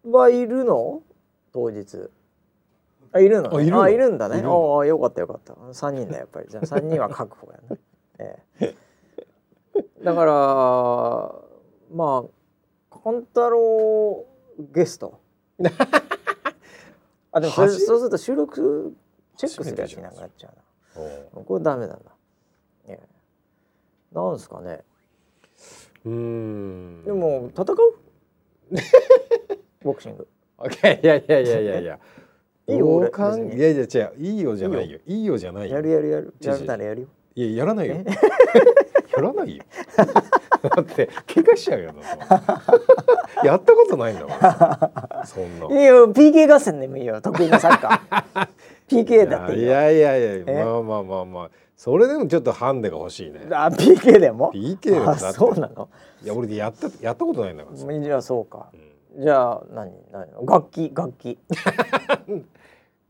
[0.05, 1.01] はいるの？
[1.51, 2.09] 当日。
[3.13, 4.41] あいるの、ね、あいるんだね。
[4.45, 5.53] ああよかったよかった。
[5.53, 6.47] 3人だやっぱり。
[6.49, 7.77] じゃあ3人は確保やね、
[8.19, 8.75] ええ。
[10.03, 10.33] だから
[11.93, 14.25] まあ勘太郎
[14.59, 15.19] ゲスト。
[17.33, 18.95] あでもそうすると収録
[19.37, 20.49] チェックするやつになっちゃ
[20.95, 21.43] うな。
[21.43, 21.99] これダメだな、
[22.87, 24.83] ええ、なんですかね。
[26.05, 27.03] うん。
[27.05, 27.77] でも戦う？
[29.83, 30.27] ボクシング
[30.67, 31.99] いやいやいやいやいや。
[32.67, 33.09] いいよ俺
[33.55, 34.13] いやいや違う。
[34.17, 34.99] いいよじゃないよ。
[35.05, 35.37] いいよ。
[35.37, 35.75] じゃないよ。
[35.75, 36.33] やるやるやる。
[36.41, 37.07] やるならやるよ。
[37.35, 37.95] いややらないよ。
[39.15, 39.63] やらないよ。
[40.63, 41.93] だって怪我しちゃうよ
[43.43, 45.81] やったことないんだからそんな。
[45.81, 48.47] いいよ PK 合戦でもいいよ得意なサッカー。
[48.87, 51.49] PK だっていやいやいやまあまあまあまあ。
[51.75, 53.47] それでもちょっとハンデが欲しいね。
[53.51, 55.89] あ PK でも？PK でもそうなの？
[56.23, 58.79] いや俺やったやったことないんだからじゃあそうか、うん、
[59.17, 61.37] じゃあ何何楽器楽器。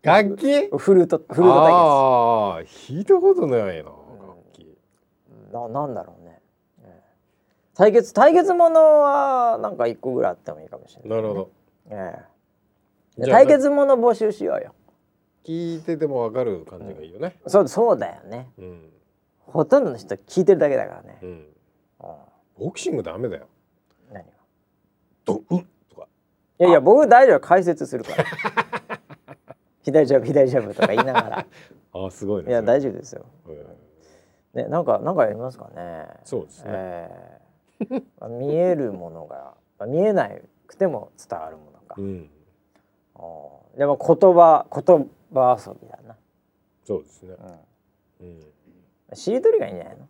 [0.02, 0.70] 楽器？
[0.78, 1.42] フルートフルート対決。
[1.44, 3.98] ああ弾いたことないな、楽
[4.54, 4.78] 器。
[5.52, 6.42] ななんだろうね。
[7.74, 11.52] 対決対決ものはなんか一個ぐらいあってもいいかもしれない、ね、なるほど、
[11.90, 12.20] え
[13.18, 14.76] え、対決もの募集しようよ。
[15.44, 18.92] 聞いててもわかる感じがいいよね、うん、そうそうだよね、うん、
[19.40, 21.48] ほとんどの人聞いてるだけだからね、うん、
[22.60, 23.48] ボクシングダメだよ。
[24.12, 24.32] 何が？
[25.26, 25.66] ドウ
[26.62, 28.26] いやいや僕大丈夫解説するから。
[29.82, 31.46] 左ジャブ左ジャブとか言いながら。
[32.06, 33.26] あすごいねいや大丈夫ですよ、
[34.54, 36.08] ねなんかなんかやりますかね。
[36.24, 37.42] そうですね、えー
[38.30, 39.56] 見えるものが
[39.88, 40.30] 見えな
[40.68, 42.30] くても伝わるものか、うん、
[43.76, 46.16] でも言葉言葉遊びだな。
[46.84, 47.36] そうですね、
[48.22, 48.28] うん、
[49.10, 50.08] うん、しりとりがいいんじゃないの？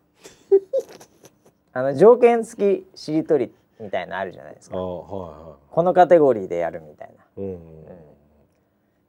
[1.72, 7.58] あの条件付きしりとりみたいなあるじゃないですか、はいはい、このカテゴリーでやるみたいな、うん、うん、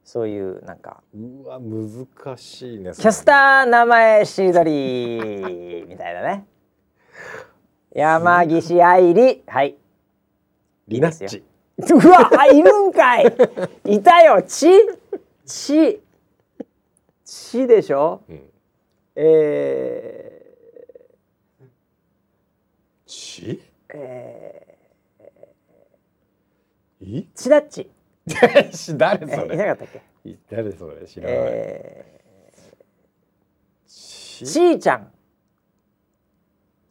[0.02, 1.02] そういうなんか。
[1.14, 6.46] うわ難しいねキャスター名前しりとりみたいなね。
[7.94, 9.44] 山岸愛理。
[9.46, 9.76] はい。
[10.88, 11.44] リナッチ。
[11.78, 13.32] うわあいるんかい。
[13.86, 14.42] いたよ。
[14.42, 14.68] ち
[15.46, 16.02] ち
[17.24, 18.50] ちでしょ、うん、
[19.14, 21.68] えー、
[23.06, 23.62] ち？
[23.96, 24.63] えー、
[27.04, 27.28] い？
[27.34, 27.90] ちだっち
[28.26, 28.92] 誰そ
[29.46, 29.54] れ？
[29.54, 30.02] いなかったっけ？
[30.50, 31.06] 誰それ？
[31.06, 33.90] 知らない、えー、
[34.46, 35.08] ちーちゃん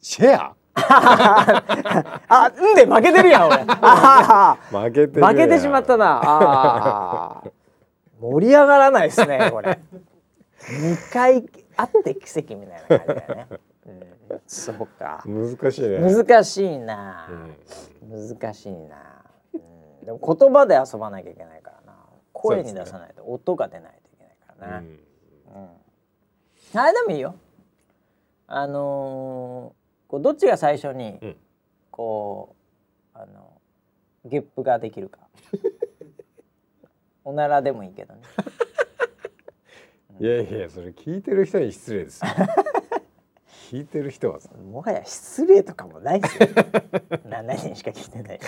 [0.00, 0.54] シェア？
[2.28, 3.58] あ、んで負けてるやん俺。
[3.64, 6.20] 負けて負けてしまったな。
[6.22, 7.42] あ
[8.20, 9.78] 盛り上がらないですねこれ。
[10.68, 11.44] 二回
[11.76, 13.46] あって奇跡みたいな感じだよね。
[13.86, 13.90] う
[14.34, 15.22] ん、 そうか。
[15.26, 15.98] 難しいね。
[15.98, 17.28] 難しいな。
[18.02, 18.84] うん、難しいな、うん。
[20.04, 21.94] でも言葉で遊ばなきゃいけないからな。
[22.32, 24.78] 声に出さないと音が出ないといけないからな。
[24.78, 24.84] うん。
[24.84, 27.34] うん、あれでもいいよ。
[28.46, 29.84] あのー
[30.14, 31.36] こうどっちが最初に、うん、
[31.90, 32.54] こ
[33.14, 33.60] うあの
[34.24, 35.20] ゲップができるか。
[37.24, 38.20] おならでもいいけどね。
[40.20, 42.22] いやいやそれ聞いてる人に失礼です
[43.72, 44.50] 聞いてる人はさ。
[44.54, 46.48] もはや失礼とかもないですよ。
[47.26, 48.40] 7人しか聞いてない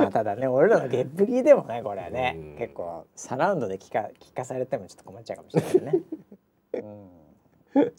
[0.00, 6.02] まあただね俺らのゲップ聞いてもねこれはね結構サラウンドで聞か聞かされてもちょっと困っちゃうかもしれないね。
[6.74, 7.92] うん。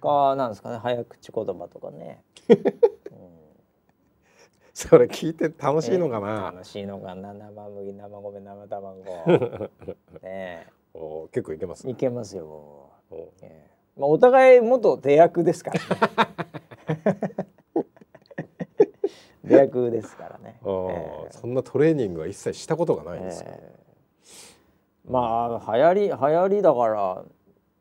[0.00, 2.58] かなんですかね早口言葉とかね、 うん、
[4.74, 7.32] それ聞いて楽しいのかな、楽しいのかな？
[7.32, 9.04] 生麦生米生卵。
[10.22, 10.66] ね。
[10.94, 15.80] お結構いけます、ね、いけますよお,、えー、まあ、お互い元出役ですから
[16.94, 17.46] ね
[19.44, 27.24] 出役ですからね、えー、そんなトレーニングは一切したことがないんですか、えー、まあ流行り流行りだから、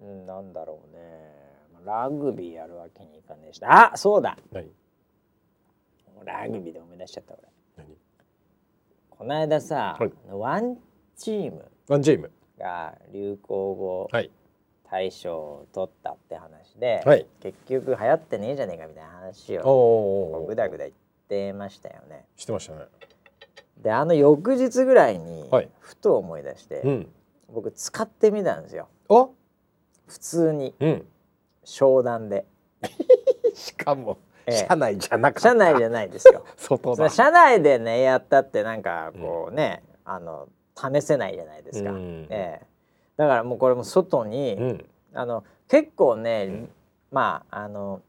[0.01, 1.01] うん、なんだろうね。
[1.85, 3.59] ラグビーやるわけにいかねえし。
[3.65, 4.37] あそうだ。
[4.51, 4.71] 何？
[6.23, 7.43] ラグビーで思い出しちゃった俺。
[7.77, 7.97] 何？
[9.09, 10.77] この間さ、はい、ワン
[11.17, 11.69] チーム。
[11.89, 12.31] ワンチーム。
[12.57, 14.09] が流行語
[14.89, 20.95] 大賞を取ったって話で、はい、結局流行ってねえじゃねえかみたいな話をぐだぐだ言っ
[21.27, 22.25] てましたよね。
[22.35, 22.85] してましたね。
[23.77, 25.49] であの翌日ぐらいに
[25.79, 27.07] ふと思い出して、はいうん、
[27.53, 28.87] 僕使ってみたんですよ。
[30.07, 31.05] 普通に、うん、
[31.63, 32.45] 商談で。
[33.53, 34.17] しかも、
[34.49, 36.45] 社内じゃなく社内じゃないですよ。
[36.57, 37.09] 外だ。
[37.09, 42.65] 社内でねやったってなんかこうね、うん、あの試せないじゃないですか、うん、ええ、
[43.17, 46.67] だからもうこれも外に、うん、あの結構ね、
[47.11, 48.01] まああの、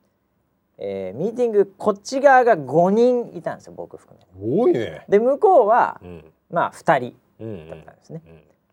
[0.78, 4.56] えー、ミーティングこっち側が5人いたんですよ僕含め。
[4.56, 5.04] 多いね。
[5.08, 6.00] で向こうは、
[6.50, 7.14] まあ2人
[7.70, 8.22] だったんですね、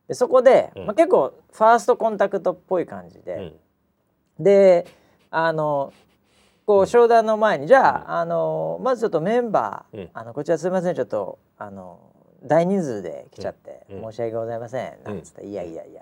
[0.07, 3.53] でそこで、まあ、結構ファーストコンタクトっぽい感じで、
[4.39, 4.85] で
[5.29, 5.93] あの
[6.65, 11.99] こう商談の前にじゃあ,、あのまずちょっとメンバー、あのこちらすみませんちょっとあの
[12.43, 16.01] 大人数で来ちゃって申し訳ございませんなんつって、いやいやいや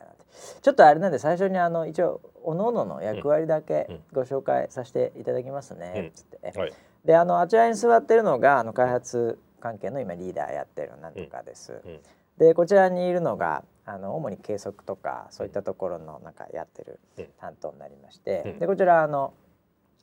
[0.61, 6.11] ちょっとあれなんで最初にあの一応おのおのの役割だけご紹介させていただきますね。
[6.15, 6.73] つって、はい、
[7.05, 11.81] であのあちらに座ってるのがあの開発関係の今リーダーやってるなんとかです。
[12.37, 16.99] でこちらにいるのがあの主に計測とかそういったところのなんかやってる
[17.39, 19.33] 担当になりまして、でこちらあの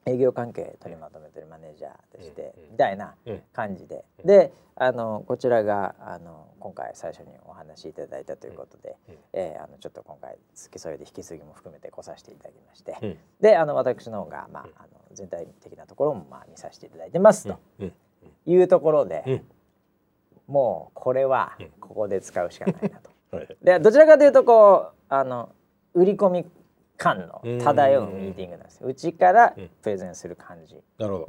[0.06, 3.14] 営業関係取りまとめてるマネージャーでして、みたいな
[3.52, 17.58] 感じで、であのこちらがあの今回最初にお話しいただいたということで、うえー、あのちょっと今回付き添いで引き継ぎも含めて来させていただきまして、であの私の方が、まあ、あの全体的なところもまあ見させていただいてますと。
[18.48, 19.42] いうところで、
[20.46, 23.10] もうこれはここで使うしかないなと。
[23.60, 25.50] でどちらかというとこうあの
[25.94, 26.50] 売り込み
[26.96, 28.88] 感の漂うミーティングなんですよ。
[28.88, 30.76] うちからプレゼンする感じ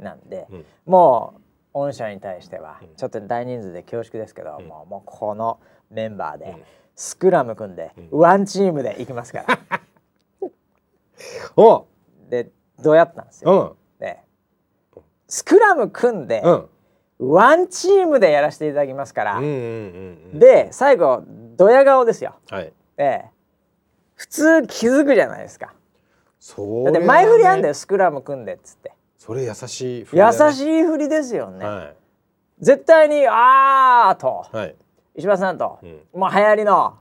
[0.00, 5.60] なんで、うん、もう御社に対してはちょっと大人数で恐縮ですけど、うん、もうもうこの
[5.90, 6.56] メンバーで
[6.94, 9.80] スクラム組んで、ワンチームでいきますから。
[11.56, 11.86] お
[12.28, 12.50] で
[12.80, 13.76] どうやったんですよ。
[13.98, 14.18] で
[15.26, 16.42] スクラム組んで、
[17.18, 21.22] ワンチームでやらせていただきますから、で最後
[21.56, 22.36] ドヤ顔ですよ。
[22.48, 23.26] はい、で
[24.18, 25.72] 普通気づくじゃないですか。
[26.40, 28.92] そだって前振りあんだよスクラム組んでっつって。
[29.16, 31.64] それ優しい振り、ね、優しい振りですよね。
[31.64, 31.96] はい、
[32.58, 34.74] 絶対にあーと、はい、
[35.14, 36.98] 石破さんと、うん、もう流行りの。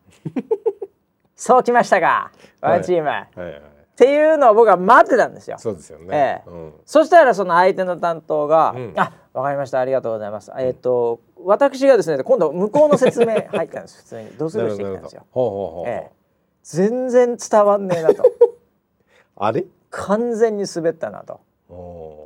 [1.36, 2.32] そうきましたか。
[2.61, 3.28] ワンチーム、はい。
[3.36, 3.61] はいはい、っ
[3.95, 5.57] ていうのを僕は待ってたんですよ。
[5.57, 6.43] そうですよね。
[6.45, 6.49] ええ。
[6.49, 9.80] うん、そしたらその相手の担当が、うん、あわかりました。
[9.80, 10.51] ありがとうございます。
[10.57, 13.97] えっ、ー、と私がですね今度向こうの説明入ったんです。
[13.97, 14.30] 普通に。
[14.38, 14.70] どうする？
[14.72, 15.26] してきたんですよ。
[15.32, 15.89] ほうほうほう。
[15.89, 16.16] ええ
[16.70, 18.24] 全然伝わんねえなと。
[19.38, 19.65] あれ？
[19.89, 21.39] 完全に滑ったなと。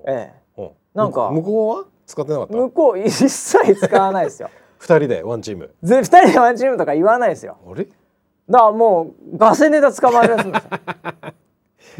[0.07, 0.71] ええ。
[0.95, 2.53] なんか向こうは使ってなかった？
[2.55, 4.49] 向こう 一切使わないですよ。
[4.79, 5.73] 二人でワンチーム。
[5.83, 7.57] 二人でワンチームとか言わないですよ。
[7.65, 7.85] あれ？
[8.49, 10.79] だからもうガセネタ捕まえるやつですよ。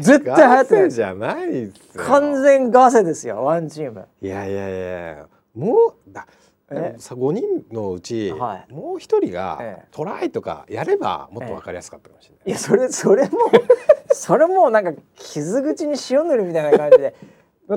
[0.00, 4.06] 絶対流行ってないじゃない完全ガセですよワンチーム。
[4.20, 5.26] いやいやいや。
[5.54, 6.26] もうだ
[6.98, 12.48] さ5人のうち、はい、もう一人がトライとかやればもっと分かりやすかったかもしれない。
[12.48, 13.38] いやそれそれも
[14.12, 17.14] それもなんか傷口に塩塗るみたいな感じで。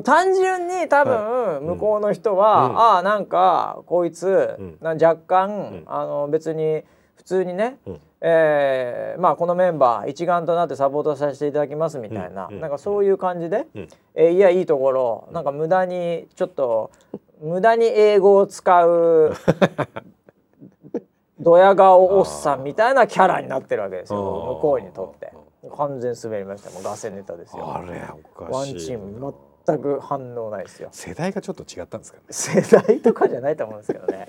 [0.04, 6.84] 単純に多分向こうの人は、うん、ああなんかこいつ、うん、若干、うん、あの別に
[7.16, 16.92] 普通にね、うん、えー、まあこのメンバー一丸となってサポートさせていただきますみたいな、うん、なんかそういう感じで、うん、えー、いやいいところなんか無駄にちょっと
[17.46, 19.34] 無駄に英語を使う
[21.40, 24.20] ドヤ顔おっさんみたいなキャラになってるわけですよ。
[24.20, 25.32] 向こうにとって。
[25.78, 26.72] 完全滑りました。
[26.72, 27.72] もうガセネタですよ。
[27.72, 28.02] あれ
[28.36, 29.36] おかしいワンチーム
[29.66, 30.90] 全く反応ないですよ。
[30.92, 32.24] 世代がちょっと違ったんですかね。
[32.30, 34.28] 世代とかじゃないと思うんですけどね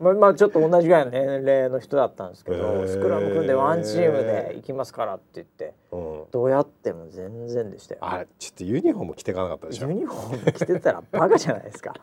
[0.00, 8.00] まあ、まあちょっと同じぐらいの年齢の人だったんですけどスクラム組んでワンチームで行きますからって言って、うん、どうやっても全然でしたよ。
[8.02, 9.88] あれちょっとユニフォーム着てかなかったでしょ。
[9.88, 11.94] ユニフォーム着てたらバカじゃないですか。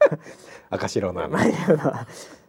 [0.70, 2.06] 赤白なまあ、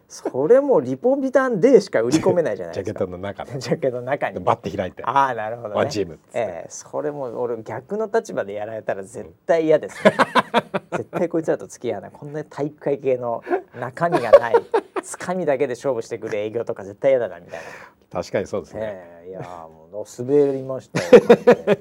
[0.08, 2.92] それもリポビタンでしか売り込めないじゃないですか。
[2.92, 5.02] ジャケットの中ジャケットの中に、バッて開いて。
[5.04, 10.12] ああなるほど、ね、ワンチームええー、それも俺逆の立場でやられたら絶対嫌です、ね、
[10.96, 12.10] 絶対こいつらと付き合わない。
[12.12, 13.42] こんな体育会系の
[13.78, 14.54] 中身がない。
[15.02, 17.66] つかみだけで勝負してくる営業とか絶対嫌だなみたいな。
[18.10, 21.78] 確かにそうですね、えー、いやもう滑りましたよ、ね、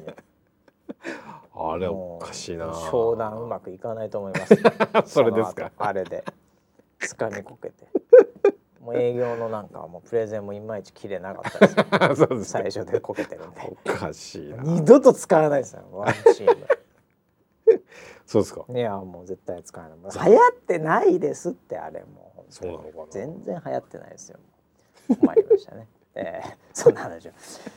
[1.56, 4.56] あれおかしいな商談うまくいかないと思います
[5.14, 5.72] それですか。
[5.78, 6.24] あれで
[7.00, 7.88] つかみこけて。
[8.86, 12.16] もう営業のなんかもうプレゼンもいまいち切れなかったです。
[12.22, 13.76] そうです最初でこけてるんで。
[13.84, 14.62] おかしいな。
[14.62, 16.68] 二度と使わないですよワンチーム。
[18.28, 18.66] そうですか。
[18.70, 20.30] いやもう絶対使わない。
[20.30, 23.06] 流行ってないですってあれもうそうなのかな。
[23.10, 24.40] 全然流行ってないですよ。
[25.20, 25.88] 困りましたね。
[26.18, 27.32] えー、そんな話を、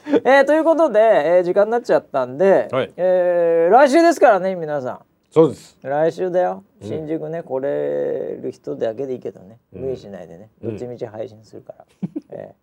[0.06, 5.00] えー、ということで、えー、時間になっちゃったんで、はい、えー、来週ですからね皆さん
[5.38, 5.78] そうです。
[5.82, 6.64] 来週だよ。
[6.82, 9.60] 新宿ね、来れる人だけでいいけどね。
[9.70, 11.84] 無理しないでね、どっちみち配信するから、
[12.30, 12.56] え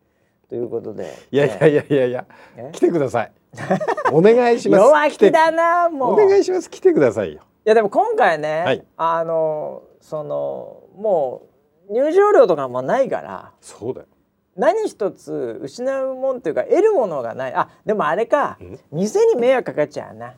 [0.46, 1.10] ー、ということで。
[1.32, 2.06] いやいやいやいや。
[2.08, 2.26] いや
[2.74, 3.32] 来てください。
[4.12, 4.82] お願いします。
[4.84, 6.14] 弱気だなもう。
[6.16, 6.70] お願いします。
[6.70, 7.44] 来てくださいよ。
[7.66, 11.44] いやでも今回ね、はい、あのそのも
[11.90, 13.54] う入場料とかもないから。
[13.62, 14.08] そうだよ。
[14.58, 17.54] 何一つ失うもんというか得るものがない。
[17.54, 18.58] あでもあれか。
[18.92, 20.34] 店に迷惑かかっちゃうな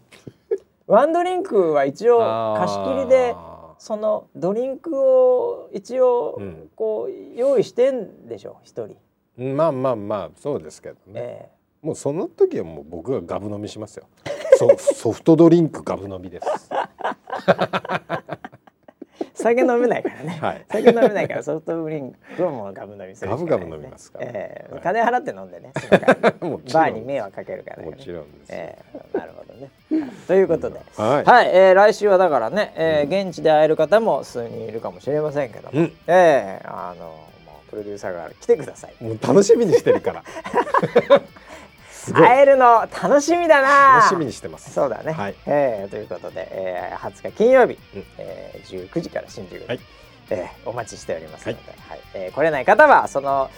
[0.88, 2.20] ワンドリンクは一応
[2.58, 3.36] 貸し切りで
[3.78, 6.42] そのドリンクを一応
[6.76, 9.56] こう用意してんでしょ一、人。
[9.56, 14.08] まあまあまあそうですけどね、えー、もうその時はもう僕がガブ飲みしますよ
[14.58, 16.70] ソソフトドリンクガブ飲みです
[19.34, 25.72] 酒飲めないからね、はい、酒飲めないからソフトドリンクをもうガブ飲みする、ね、ガブガブ飲みますかえー、はい、金払って飲んでね
[26.74, 29.70] バーに迷惑かけるから、ね、もちろんです、えー、なるほどね。
[30.28, 37.16] ということで、はい、はい、えー、来週はだからね、えー、現地で会える方も数人いるかもしれませんけども、うん、えー、あの
[37.70, 39.04] プロデューサーが来てください。
[39.04, 40.24] もう楽しみにしてるから
[42.14, 43.98] 会えるの楽しみだな。
[43.98, 44.72] 楽しみにしてます。
[44.74, 49.80] そうだね、はい、えー、ということで、えー、20日金曜日、うん、えー、19時から新宿で、はい、
[50.30, 53.50] えー、お待ちしておりますので、はい、はい、えー、来れない方はその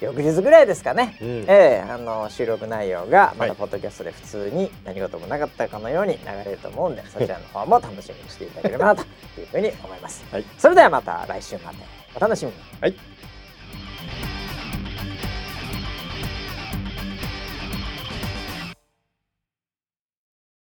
[0.00, 9.02] 翌日ぐらいですかね、うん、えー、あの収録内容がまたポッドキャストで普通に何事もなかったかのように流れると思うんで、そちらの方も楽しみにしていただければなと
[9.40, 11.78] いうふうに思います、 はい、それではまた来週まで。
[12.14, 13.11] お楽しみに、はい